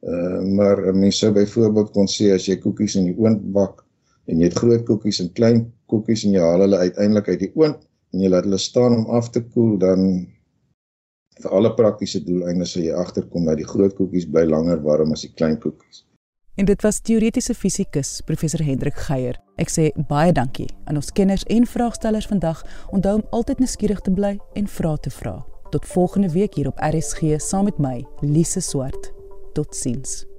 Uh 0.00 0.40
maar 0.56 0.80
mense 0.96 1.18
sou 1.18 1.32
byvoorbeeld 1.32 1.92
kon 1.92 2.08
sê 2.08 2.32
as 2.34 2.48
jy 2.48 2.56
koekies 2.56 2.96
in 2.96 3.04
die 3.10 3.18
oond 3.18 3.52
bak 3.52 3.84
en 4.26 4.40
jy 4.40 4.48
het 4.48 4.58
groot 4.58 4.84
koekies 4.88 5.20
en 5.20 5.32
klein 5.32 5.72
koekies 5.86 6.24
en 6.24 6.32
jy 6.32 6.40
haal 6.40 6.64
hulle 6.64 6.78
uiteindelik 6.78 7.28
uit 7.28 7.40
die 7.40 7.52
oond 7.54 7.80
en 8.12 8.20
jy 8.20 8.28
laat 8.32 8.46
hulle 8.48 8.58
staan 8.58 8.96
om 8.96 9.06
af 9.18 9.30
te 9.30 9.42
koel 9.44 9.76
dan 9.78 10.06
vir 11.42 11.50
alle 11.56 11.74
praktiese 11.76 12.20
doeleindes 12.24 12.72
sal 12.72 12.82
jy 12.82 12.94
agterkom 12.96 13.44
dat 13.44 13.60
die 13.60 13.68
groot 13.72 13.94
koekies 13.98 14.26
bly 14.32 14.46
langer 14.48 14.80
warm 14.86 15.12
as 15.12 15.26
die 15.26 15.34
klein 15.36 15.58
koekies. 15.60 16.04
En 16.54 16.64
dit 16.64 16.82
was 16.82 17.00
teoretiese 17.00 17.54
fisikus 17.54 18.20
professor 18.24 18.64
Hendrik 18.64 18.96
Geier. 19.06 19.38
Ek 19.60 19.70
sê 19.72 19.90
baie 20.10 20.32
dankie 20.32 20.68
aan 20.84 20.98
ons 21.00 21.12
kenners 21.14 21.46
en 21.48 21.66
vraagstellers 21.66 22.28
vandag. 22.30 22.64
Onthou 22.90 23.20
om 23.20 23.26
altyd 23.30 23.62
nuuskierig 23.62 24.00
te 24.04 24.14
bly 24.14 24.36
en 24.58 24.68
vra 24.78 24.96
te 24.96 25.12
vra. 25.20 25.38
Tot 25.70 25.86
volgende 25.86 26.32
week 26.34 26.58
hier 26.58 26.72
op 26.72 26.82
RSG 26.82 27.38
saam 27.38 27.70
met 27.70 27.78
my, 27.78 28.00
Lise 28.20 28.60
Swart. 28.60 29.12
Totsiens. 29.54 30.29